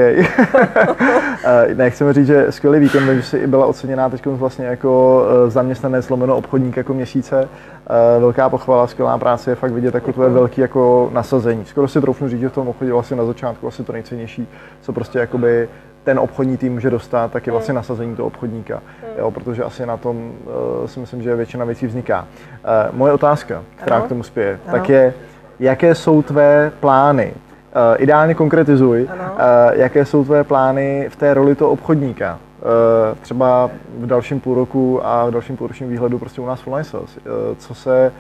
Nechceme 1.73 2.13
říct, 2.13 2.27
že 2.27 2.51
skvělý 2.51 2.79
víkend, 2.79 3.15
že 3.15 3.23
jsi 3.23 3.47
byla 3.47 3.65
oceněná 3.65 4.09
teď 4.09 4.25
vlastně 4.25 4.65
jako 4.65 5.23
eh, 5.27 5.49
zaměstnanec 5.49 6.09
lomeno 6.09 6.37
obchodník 6.37 6.77
jako 6.77 6.93
měsíce. 6.93 7.49
Eh, 7.89 8.19
velká 8.19 8.49
pochvala, 8.49 8.87
skvělá 8.87 9.17
práce 9.17 9.51
je 9.51 9.55
fakt 9.55 9.71
vidět 9.71 9.95
jako 9.95 10.13
tvoje 10.13 10.29
velký 10.29 10.61
jako 10.61 11.09
nasazení. 11.13 11.65
Skoro 11.65 11.87
si 11.87 12.01
troufnu 12.01 12.29
říct, 12.29 12.39
že 12.39 12.49
v 12.49 12.53
tom 12.53 12.67
obchodě 12.67 12.93
vlastně 12.93 13.17
na 13.17 13.25
začátku 13.25 13.67
asi 13.67 13.83
to 13.83 13.93
nejcennější, 13.93 14.47
co 14.81 14.93
prostě 14.93 15.19
jakoby 15.19 15.69
ten 16.03 16.19
obchodní 16.19 16.57
tým 16.57 16.73
může 16.73 16.89
dostat, 16.89 17.31
tak 17.31 17.47
je 17.47 17.51
vlastně 17.51 17.73
nasazení 17.73 18.15
toho 18.15 18.27
obchodníka, 18.27 18.81
jo, 19.17 19.31
protože 19.31 19.63
asi 19.63 19.85
na 19.85 19.97
tom 19.97 20.31
uh, 20.45 20.87
si 20.87 20.99
myslím, 20.99 21.21
že 21.21 21.35
většina 21.35 21.65
věcí 21.65 21.87
vzniká. 21.87 22.21
Uh, 22.21 22.97
moje 22.97 23.13
otázka, 23.13 23.63
která 23.75 23.95
ano. 23.95 24.05
k 24.05 24.09
tomu 24.09 24.23
spěje, 24.23 24.59
ano. 24.65 24.71
tak 24.71 24.89
je, 24.89 25.13
jaké 25.59 25.95
jsou 25.95 26.21
tvé 26.21 26.71
plány 26.79 27.33
Uh, 27.75 28.03
ideálně 28.03 28.33
konkretizuj, 28.33 29.03
uh, 29.03 29.39
jaké 29.71 30.05
jsou 30.05 30.23
tvoje 30.23 30.43
plány 30.43 31.09
v 31.09 31.15
té 31.15 31.33
roli 31.33 31.55
toho 31.55 31.71
obchodníka. 31.71 32.39
Uh, 32.61 33.17
třeba 33.17 33.69
v 33.97 34.05
dalším 34.05 34.39
půl 34.39 34.55
roku 34.55 35.05
a 35.05 35.25
v 35.25 35.31
dalším 35.31 35.57
půlročním 35.57 35.89
výhledu 35.89 36.19
prostě 36.19 36.41
u 36.41 36.45
nás 36.45 36.61
Full 36.61 36.83
Sales. 36.83 37.17
Uh, 37.17 37.23
co 37.57 37.73
se 37.73 38.11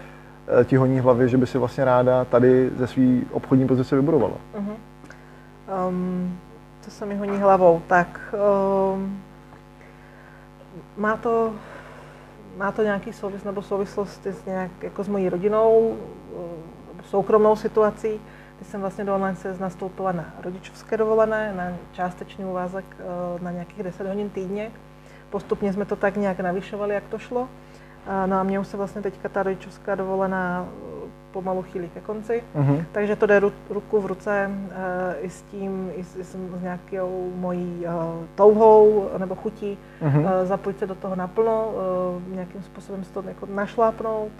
uh, 0.57 0.63
ti 0.63 0.75
honí 0.75 0.99
v 0.99 1.03
hlavě, 1.03 1.27
že 1.27 1.37
by 1.37 1.47
si 1.47 1.57
vlastně 1.57 1.85
ráda 1.85 2.25
tady 2.25 2.69
ze 2.77 2.87
své 2.87 3.03
obchodní 3.31 3.67
pozice 3.67 3.95
vybudovala? 3.95 4.33
Uh-huh. 4.33 5.87
Um, 5.87 6.37
co 6.81 6.91
se 6.91 7.05
mi 7.05 7.15
honí 7.15 7.37
hlavou? 7.37 7.81
Tak 7.87 8.35
um, 8.93 9.21
má 10.97 11.17
to 11.17 11.51
má 12.57 12.71
to 12.71 12.83
nějaký 12.83 13.13
souvis 13.13 13.43
nebo 13.43 13.61
souvislost 13.61 14.25
s 14.25 14.45
nějak 14.45 14.71
jako 14.81 15.03
s 15.03 15.07
mojí 15.07 15.29
rodinou, 15.29 15.97
soukromou 17.03 17.55
situací. 17.55 18.19
Jsem 18.61 18.81
vlastně 18.81 19.03
do 19.05 19.15
online 19.15 19.35
se 19.35 19.57
nastoupila 19.59 20.11
na 20.11 20.25
rodičovské 20.43 20.97
dovolené, 20.97 21.53
na 21.55 21.77
částečný 21.91 22.45
úvazek 22.45 22.85
eh, 22.99 23.43
na 23.43 23.51
nějakých 23.51 23.83
10 23.83 24.07
hodin 24.07 24.29
týdně. 24.29 24.71
Postupně 25.29 25.73
jsme 25.73 25.85
to 25.85 25.95
tak 25.95 26.17
nějak 26.17 26.39
navyšovali, 26.39 26.93
jak 26.93 27.03
to 27.03 27.19
šlo. 27.19 27.47
No 28.25 28.35
a 28.35 28.43
mě 28.43 28.59
už 28.59 28.67
se 28.67 28.77
vlastně 28.77 29.01
teďka 29.01 29.29
ta 29.29 29.43
rodičovská 29.43 29.95
dovolená 29.95 30.67
eh, 30.67 31.09
pomalu 31.31 31.61
chýlí 31.61 31.89
ke 31.89 31.99
konci, 31.99 32.43
uh-huh. 32.55 32.85
takže 32.91 33.15
to 33.15 33.25
jde 33.25 33.39
ruku 33.69 34.01
v 34.01 34.05
ruce 34.05 34.51
i 35.21 35.29
s 35.29 35.41
tím, 35.41 35.91
i 35.95 36.03
s, 36.03 36.15
i 36.15 36.23
s 36.23 36.37
nějakou 36.61 37.31
mojí 37.35 37.83
uh, 37.85 37.93
touhou 38.35 39.09
nebo 39.17 39.35
chutí 39.35 39.77
uh, 40.01 40.23
zapojit 40.43 40.79
se 40.79 40.87
do 40.87 40.95
toho 40.95 41.15
naplno, 41.15 41.73
nějakým 42.27 42.63
způsobem 42.63 43.03
se 43.03 43.13
to 43.13 43.23
jako 43.27 43.45
našlápnout, 43.45 44.31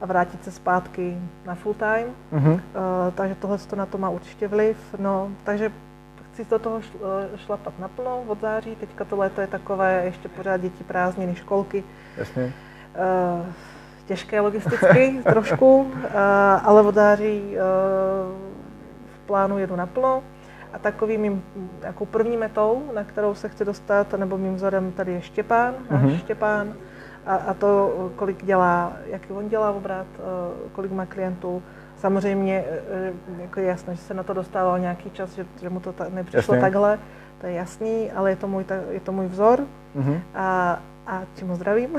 a 0.00 0.06
vrátit 0.06 0.44
se 0.44 0.50
zpátky 0.50 1.18
na 1.46 1.54
full 1.54 1.74
time. 1.74 2.06
Uh-huh. 2.32 2.52
Uh, 2.52 2.60
takže 3.14 3.34
tohle 3.34 3.58
to 3.58 3.76
na 3.76 3.86
to 3.86 3.98
má 3.98 4.08
určitě 4.08 4.48
vliv. 4.48 4.76
No, 4.98 5.30
takže 5.44 5.72
chci 6.32 6.50
do 6.50 6.58
toho 6.58 6.80
eh, 6.80 7.38
šlapat 7.38 7.78
naplno 7.78 8.22
od 8.26 8.40
září. 8.40 8.76
Teďka 8.76 9.04
to 9.04 9.16
léto 9.16 9.40
je 9.40 9.46
takové, 9.46 10.02
ještě 10.04 10.28
pořád 10.28 10.56
děti 10.56 10.84
prázdniny, 10.84 11.34
školky. 11.34 11.84
Jasně. 12.16 12.52
Uh, 13.42 13.46
těžké 14.06 14.40
logisticky 14.40 15.20
trošku, 15.32 15.80
uh, 15.80 15.90
ale 16.64 16.82
od 16.82 16.94
září 16.94 17.42
uh, 17.42 17.56
v 19.14 19.26
plánu 19.26 19.58
jedu 19.58 19.76
naplno. 19.76 20.22
A 20.72 20.78
takovým 20.78 21.20
mým 21.20 21.42
jako 21.82 22.06
první 22.06 22.36
metou, 22.36 22.82
na 22.94 23.04
kterou 23.04 23.34
se 23.34 23.48
chci 23.48 23.64
dostat, 23.64 24.12
nebo 24.12 24.38
mým 24.38 24.54
vzorem 24.54 24.92
tady 24.92 25.12
je 25.12 25.22
Štěpán, 25.22 25.74
náš 25.90 26.02
Mhm. 26.02 26.18
Štěpán. 26.18 26.74
A, 27.26 27.34
a 27.34 27.54
to, 27.54 27.92
kolik 28.16 28.44
dělá, 28.44 28.92
jaký 29.06 29.32
on 29.32 29.48
dělá 29.48 29.70
obrat, 29.72 30.06
eh, 30.18 30.22
kolik 30.72 30.92
má 30.92 31.06
klientů. 31.06 31.62
Samozřejmě 31.96 32.64
eh, 32.90 33.12
jako 33.42 33.60
je 33.60 33.66
jasné, 33.66 33.94
že 33.94 34.00
se 34.02 34.14
na 34.14 34.22
to 34.22 34.34
dostával 34.34 34.78
nějaký 34.78 35.10
čas, 35.10 35.30
že, 35.34 35.46
že 35.60 35.70
mu 35.70 35.80
to 35.80 35.92
ta, 35.92 36.06
nepřišlo 36.08 36.54
Jasně. 36.54 36.60
takhle, 36.66 36.98
to 37.40 37.46
je 37.46 37.52
jasný, 37.52 38.12
ale 38.12 38.30
je 38.30 38.36
to 38.36 38.48
můj, 38.48 38.64
ta- 38.64 38.74
je 38.90 39.00
to 39.00 39.12
můj 39.12 39.26
vzor 39.26 39.60
Mhm. 39.94 40.20
a, 40.34 40.78
a 41.06 41.22
čím 41.34 41.48
ho 41.48 41.54
zdravím. 41.56 41.90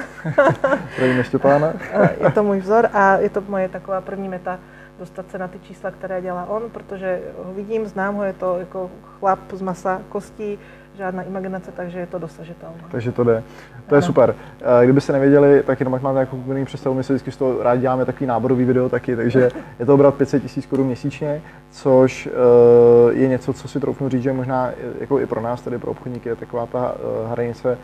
Zdravíme 0.95 1.23
Štěpána. 1.23 1.73
Eh, 1.91 2.09
je 2.23 2.31
to 2.31 2.43
můj 2.43 2.59
vzor 2.59 2.89
a 2.93 3.17
je 3.17 3.29
to 3.29 3.41
moje 3.41 3.69
taková 3.69 4.01
první 4.01 4.29
meta 4.29 4.59
dostat 4.99 5.31
se 5.31 5.37
na 5.37 5.47
ty 5.47 5.59
čísla, 5.59 5.91
které 5.91 6.21
dělá 6.21 6.45
on, 6.49 6.69
protože 6.69 7.21
ho 7.43 7.53
vidím, 7.53 7.85
znám 7.85 8.15
ho, 8.15 8.23
je 8.23 8.33
to 8.33 8.57
jako 8.59 8.89
chlap 9.19 9.39
z 9.53 9.61
masa, 9.61 10.01
kostí, 10.09 10.59
žádná 10.99 11.23
imaginace, 11.23 11.71
takže 11.75 11.99
je 11.99 12.05
to 12.07 12.19
dosažitelné. 12.19 12.75
Takže 12.91 13.11
to 13.11 13.23
jde. 13.23 13.43
To 13.87 13.95
je 13.95 13.99
Ano. 13.99 14.05
super. 14.07 14.35
Eh, 14.61 14.83
Kdybyste 14.85 15.13
nevěděli, 15.13 15.63
tak 15.65 15.79
jenom 15.79 15.93
ať 15.95 16.01
máte 16.01 16.13
nějakou 16.13 16.37
úplný 16.37 16.65
představu, 16.65 16.95
my 16.95 17.03
si 17.03 17.13
vždycky 17.13 17.31
z 17.31 17.37
toho 17.37 17.63
rádi 17.63 17.81
děláme 17.81 18.05
takový 18.05 18.25
náborový 18.25 18.65
video 18.65 18.89
taky, 18.89 19.15
takže 19.15 19.49
je 19.79 19.85
to 19.85 19.93
obrat 19.93 20.15
500 20.15 20.41
tisíc 20.41 20.65
korun 20.65 20.85
měsíčně, 20.87 21.41
což 21.71 22.27
eh, 22.27 23.13
je 23.13 23.27
něco, 23.27 23.53
co 23.53 23.67
si 23.67 23.79
troufnu 23.79 24.09
říct, 24.09 24.23
že 24.23 24.33
možná 24.33 24.71
i- 24.71 24.75
jako 24.99 25.19
i 25.19 25.25
pro 25.25 25.41
nás, 25.41 25.61
tedy 25.61 25.77
pro 25.77 25.91
obchodníky, 25.91 26.29
je 26.29 26.35
taková 26.35 26.65
ta 26.65 26.95
eh, 26.95 27.31
hranice, 27.31 27.77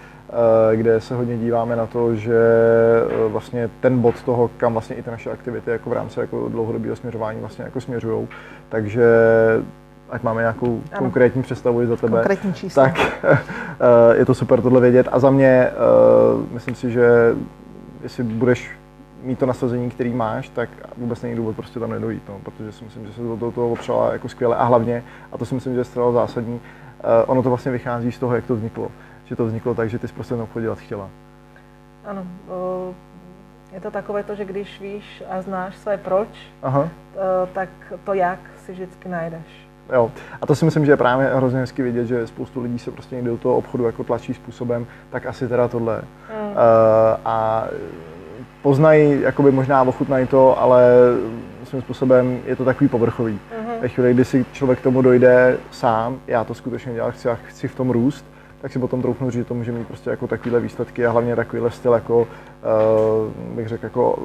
eh, 0.73 0.75
kde 0.75 1.01
se 1.01 1.15
hodně 1.15 1.38
díváme 1.38 1.75
na 1.75 1.86
to, 1.86 2.15
že 2.15 2.36
eh, 2.36 3.28
vlastně 3.28 3.69
ten 3.82 3.99
bod 3.99 4.23
toho, 4.23 4.49
kam 4.58 4.73
vlastně 4.73 4.95
i 4.95 5.04
ty 5.04 5.12
naše 5.12 5.32
aktivity 5.32 5.71
jako 5.71 5.89
v 5.89 5.93
rámci 5.93 6.19
jako 6.19 6.49
dlouhodobého 6.49 6.95
směřování 6.95 7.39
vlastně 7.39 7.65
jako 7.65 7.82
směřují. 7.82 8.28
Takže 8.69 9.06
ať 10.15 10.23
máme 10.23 10.41
nějakou 10.41 10.82
Ano. 10.91 10.99
konkrétní 10.99 11.43
představu 11.43 11.82
i 11.82 11.88
za 11.88 11.95
tebe 11.95 12.12
Konkrétní 12.17 12.54
čísla. 12.54 12.84
tak 12.84 12.97
eh, 13.23 14.17
je 14.17 14.25
to 14.25 14.34
super 14.34 14.62
tohle 14.62 14.82
vědět. 14.82 15.08
A 15.12 15.19
za 15.19 15.30
mě, 15.30 15.47
eh, 15.47 15.73
myslím 16.51 16.75
si, 16.75 16.91
že 16.91 17.36
jestli 18.04 18.23
budeš 18.23 18.71
mít 19.23 19.39
to 19.39 19.45
nasazení, 19.45 19.89
který 19.89 20.13
máš, 20.13 20.49
tak 20.49 20.69
vůbec 20.97 21.21
není 21.21 21.36
důvod 21.36 21.56
prostě 21.56 21.80
tam 21.80 21.89
nedojít, 21.89 22.23
no, 22.30 22.39
protože 22.43 22.71
si 22.71 22.84
myslím, 22.84 23.06
že 23.08 23.13
se 23.13 23.21
do 23.21 23.51
toho, 23.51 23.69
opřela 23.69 24.13
jako 24.13 24.30
skvěle 24.30 24.56
a 24.56 24.63
hlavně, 24.63 25.04
a 25.32 25.38
to 25.38 25.45
si 25.45 25.56
myslím, 25.56 25.73
že 25.73 25.80
je 25.80 25.84
zcela 25.84 26.12
zásadní, 26.12 26.60
eh, 26.99 27.23
ono 27.25 27.43
to 27.43 27.49
vlastně 27.49 27.71
vychází 27.71 28.12
z 28.12 28.19
toho, 28.19 28.36
jak 28.36 28.45
to 28.45 28.56
vzniklo. 28.56 28.91
Že 29.25 29.36
to 29.36 29.45
vzniklo 29.45 29.75
tak, 29.75 29.89
že 29.89 29.99
ty 29.99 30.08
jsi 30.08 30.13
prostě 30.13 30.34
ten 30.34 30.43
obchod 30.43 30.62
dělat 30.62 30.78
chtěla. 30.80 31.10
Ano, 32.06 32.25
je 33.73 33.82
to 33.82 33.91
takové 33.91 34.23
to, 34.23 34.36
že 34.36 34.45
když 34.45 34.82
víš 34.82 35.23
a 35.30 35.41
znáš 35.41 35.75
své 35.75 35.97
proč, 35.97 36.28
Aha. 36.63 36.89
tak 37.54 37.69
to 38.04 38.13
jak 38.13 38.39
si 38.65 38.71
vždycky 38.71 39.10
najdeš. 39.10 39.67
Jo. 39.93 40.12
A 40.41 40.45
to 40.45 40.56
si 40.56 40.65
myslím, 40.65 40.86
že 40.86 40.91
je 40.91 40.98
právě 40.98 41.28
hrozně 41.34 41.60
hezky 41.60 41.84
vidět, 41.84 42.06
že 42.06 42.28
spoustu 42.28 42.62
lidí 42.62 42.80
se 42.80 42.91
prostě 42.91 43.15
někdy 43.15 43.30
do 43.30 43.38
toho 43.38 43.56
obchodu 43.56 43.86
jako 43.86 44.04
tlačí 44.04 44.34
způsobem, 44.34 44.88
tak 45.10 45.26
asi 45.26 45.48
teda 45.48 45.67
tohle. 45.67 46.02
Mm. 46.02 46.52
Uh, 46.52 46.58
a 47.26 47.67
poznají, 48.62 49.21
jakoby 49.21 49.52
možná 49.52 49.84
ochutnají 49.84 50.28
to, 50.28 50.62
ale 50.62 50.84
svým 51.63 51.82
způsobem 51.82 52.39
je 52.45 52.56
to 52.56 52.65
takový 52.65 52.88
povrchový. 52.88 53.39
Mhm. 53.60 53.82
Ve 53.82 53.88
chvíli, 53.88 54.13
kdy 54.13 54.26
si 54.26 54.45
člověk 54.52 54.80
k 54.80 54.84
tomu 54.84 55.02
dojde 55.02 55.58
sám, 55.71 56.19
já 56.28 56.43
to 56.43 56.54
skutečně 56.54 56.93
dělám, 56.93 57.12
chci, 57.12 57.30
a 57.30 57.36
chci 57.36 57.67
v 57.67 57.76
tom 57.76 57.89
růst, 57.89 58.26
tak 58.65 58.71
si 58.71 58.80
potom 58.80 59.01
troufnu 59.01 59.30
říct, 59.30 59.39
že 59.39 59.45
to 59.45 59.54
může 59.54 59.71
mít 59.71 59.88
prostě 59.88 60.10
jako 60.10 60.28
takovýhle 60.28 60.60
výsledky 60.60 61.06
a 61.06 61.12
hlavně 61.12 61.36
takovýhle 61.36 61.71
styl 61.71 61.93
jako, 61.93 62.19
uh, 62.21 63.56
bych 63.56 63.67
řekl, 63.67 63.86
jako 63.86 64.15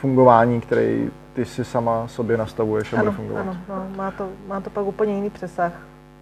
fungování, 0.00 0.60
který 0.60 1.10
ty 1.32 1.44
si 1.44 1.64
sama 1.64 2.08
sobě 2.08 2.36
nastavuješ 2.36 2.92
a 2.92 2.96
bude 2.96 3.08
Ano, 3.08 3.16
fungovat. 3.16 3.40
ano, 3.40 3.56
no, 3.68 3.86
má, 3.96 4.10
to, 4.10 4.28
má 4.48 4.60
to 4.60 4.70
pak 4.70 4.84
úplně 4.86 5.14
jiný 5.14 5.30
přesah, 5.30 5.72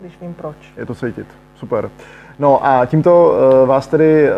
když 0.00 0.20
vím 0.20 0.34
proč. 0.34 0.56
Je 0.76 0.86
to 0.86 0.94
cítit. 0.94 1.26
Super. 1.54 1.90
No 2.38 2.66
a 2.66 2.86
tímto 2.86 3.30
uh, 3.62 3.68
vás 3.68 3.86
tedy 3.86 4.28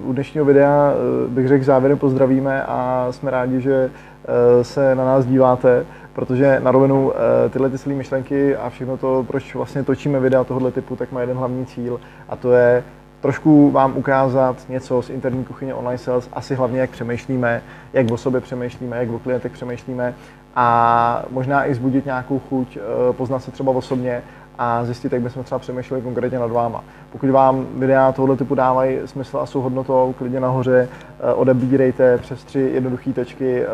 uh, 0.00 0.08
u 0.08 0.12
dnešního 0.12 0.44
videa 0.44 0.92
uh, 1.26 1.30
bych 1.32 1.48
řekl 1.48 1.64
závěrem 1.64 1.98
pozdravíme 1.98 2.62
a 2.64 3.08
jsme 3.10 3.30
rádi, 3.30 3.60
že 3.60 3.90
uh, 3.90 4.62
se 4.62 4.94
na 4.94 5.04
nás 5.04 5.26
díváte, 5.26 5.86
protože 6.16 6.60
na 6.60 6.70
rovinu 6.70 7.06
uh, 7.06 7.12
tyhle 7.50 7.70
ty 7.70 7.94
myšlenky 7.94 8.56
a 8.56 8.70
všechno 8.70 8.96
to, 8.96 9.24
proč 9.28 9.54
vlastně 9.54 9.82
točíme 9.82 10.20
videa 10.20 10.44
tohoto 10.44 10.70
typu, 10.70 10.96
tak 10.96 11.12
má 11.12 11.20
jeden 11.20 11.36
hlavní 11.36 11.66
cíl 11.66 12.00
a 12.28 12.36
to 12.36 12.52
je 12.52 12.84
trošku 13.20 13.70
vám 13.70 13.96
ukázat 13.96 14.56
něco 14.68 15.02
z 15.02 15.10
interní 15.10 15.44
kuchyně 15.44 15.74
online 15.74 15.98
sales, 15.98 16.28
asi 16.32 16.54
hlavně 16.54 16.80
jak 16.80 16.90
přemýšlíme, 16.90 17.62
jak 17.92 18.10
o 18.10 18.16
sobě 18.16 18.40
přemýšlíme, 18.40 18.96
jak 18.96 19.10
o 19.10 19.18
klientech 19.18 19.52
přemýšlíme 19.52 20.14
a 20.54 21.24
možná 21.30 21.66
i 21.66 21.74
zbudit 21.74 22.04
nějakou 22.04 22.38
chuť 22.38 22.76
eh, 22.76 23.12
poznat 23.12 23.38
se 23.38 23.50
třeba 23.50 23.72
osobně 23.72 24.22
a 24.58 24.84
zjistit, 24.84 25.12
jak 25.12 25.22
bychom 25.22 25.44
třeba 25.44 25.58
přemýšleli 25.58 26.02
konkrétně 26.02 26.38
nad 26.38 26.50
váma. 26.50 26.84
Pokud 27.12 27.30
vám 27.30 27.66
videa 27.74 28.12
tohoto 28.12 28.36
typu 28.36 28.54
dávají 28.54 28.98
smysl 29.04 29.38
a 29.38 29.46
jsou 29.46 29.60
hodnotou, 29.60 30.14
klidně 30.18 30.40
nahoře 30.40 30.88
eh, 31.20 31.32
odebírejte 31.32 32.18
přes 32.18 32.44
tři 32.44 32.70
jednoduché 32.74 33.12
tečky 33.12 33.62
eh, 33.62 33.66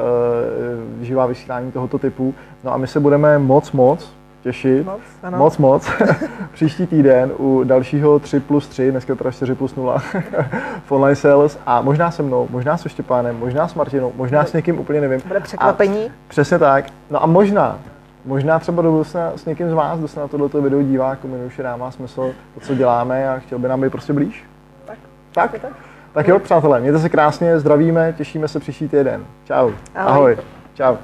živá 1.04 1.26
vysílání 1.26 1.72
tohoto 1.72 1.98
typu. 1.98 2.34
No 2.64 2.72
a 2.74 2.76
my 2.76 2.86
se 2.86 3.00
budeme 3.00 3.38
moc, 3.38 3.72
moc 3.72 4.12
těšit, 4.42 4.86
Moc, 4.86 5.00
ano. 5.22 5.38
moc, 5.38 5.58
moc, 5.58 5.90
příští 6.52 6.86
týden 6.86 7.32
u 7.38 7.64
dalšího 7.64 8.18
3 8.18 8.40
plus 8.40 8.68
3, 8.68 8.90
dneska 8.90 9.14
teda 9.14 9.30
4 9.30 9.54
plus 9.54 9.74
0 9.76 9.98
v 10.86 10.92
online 10.92 11.16
sales 11.16 11.58
a 11.66 11.82
možná 11.82 12.10
se 12.10 12.22
mnou, 12.22 12.48
možná 12.50 12.76
se 12.76 12.88
Štěpánem, 12.88 13.38
možná 13.38 13.68
s 13.68 13.74
Martinou, 13.74 14.12
možná 14.16 14.44
s 14.44 14.52
někým 14.52 14.78
úplně 14.78 15.00
nevím. 15.00 15.20
Bude 15.28 15.40
překvapení. 15.40 16.06
A 16.06 16.10
přesně 16.28 16.58
tak. 16.58 16.84
No 17.10 17.22
a 17.22 17.26
možná, 17.26 17.78
možná 18.24 18.58
třeba 18.58 18.82
do 18.82 18.90
budoucna 18.90 19.32
s 19.36 19.44
někým 19.44 19.70
z 19.70 19.72
vás, 19.72 19.98
kdo 19.98 20.08
se 20.08 20.20
na 20.20 20.28
tohleto 20.28 20.62
video 20.62 20.82
dívá, 20.82 21.16
komu 21.16 21.46
už 21.46 21.56
dává 21.62 21.90
smysl 21.90 22.34
to, 22.54 22.60
co 22.60 22.74
děláme 22.74 23.28
a 23.28 23.38
chtěl 23.38 23.58
by 23.58 23.68
nám 23.68 23.80
být 23.80 23.90
prostě 23.90 24.12
blíž. 24.12 24.44
Tak. 24.84 24.98
Tak? 25.32 25.50
Tak. 25.60 25.72
Tak 26.12 26.28
jo, 26.28 26.38
přátelé, 26.38 26.80
mějte 26.80 26.98
se 26.98 27.08
krásně, 27.08 27.58
zdravíme, 27.58 28.14
těšíme 28.16 28.48
se 28.48 28.60
příští 28.60 28.88
týden. 28.88 29.24
Čau. 29.44 29.54
Ahoj. 29.54 29.76
Ahoj. 29.94 30.36
Čau. 30.74 30.96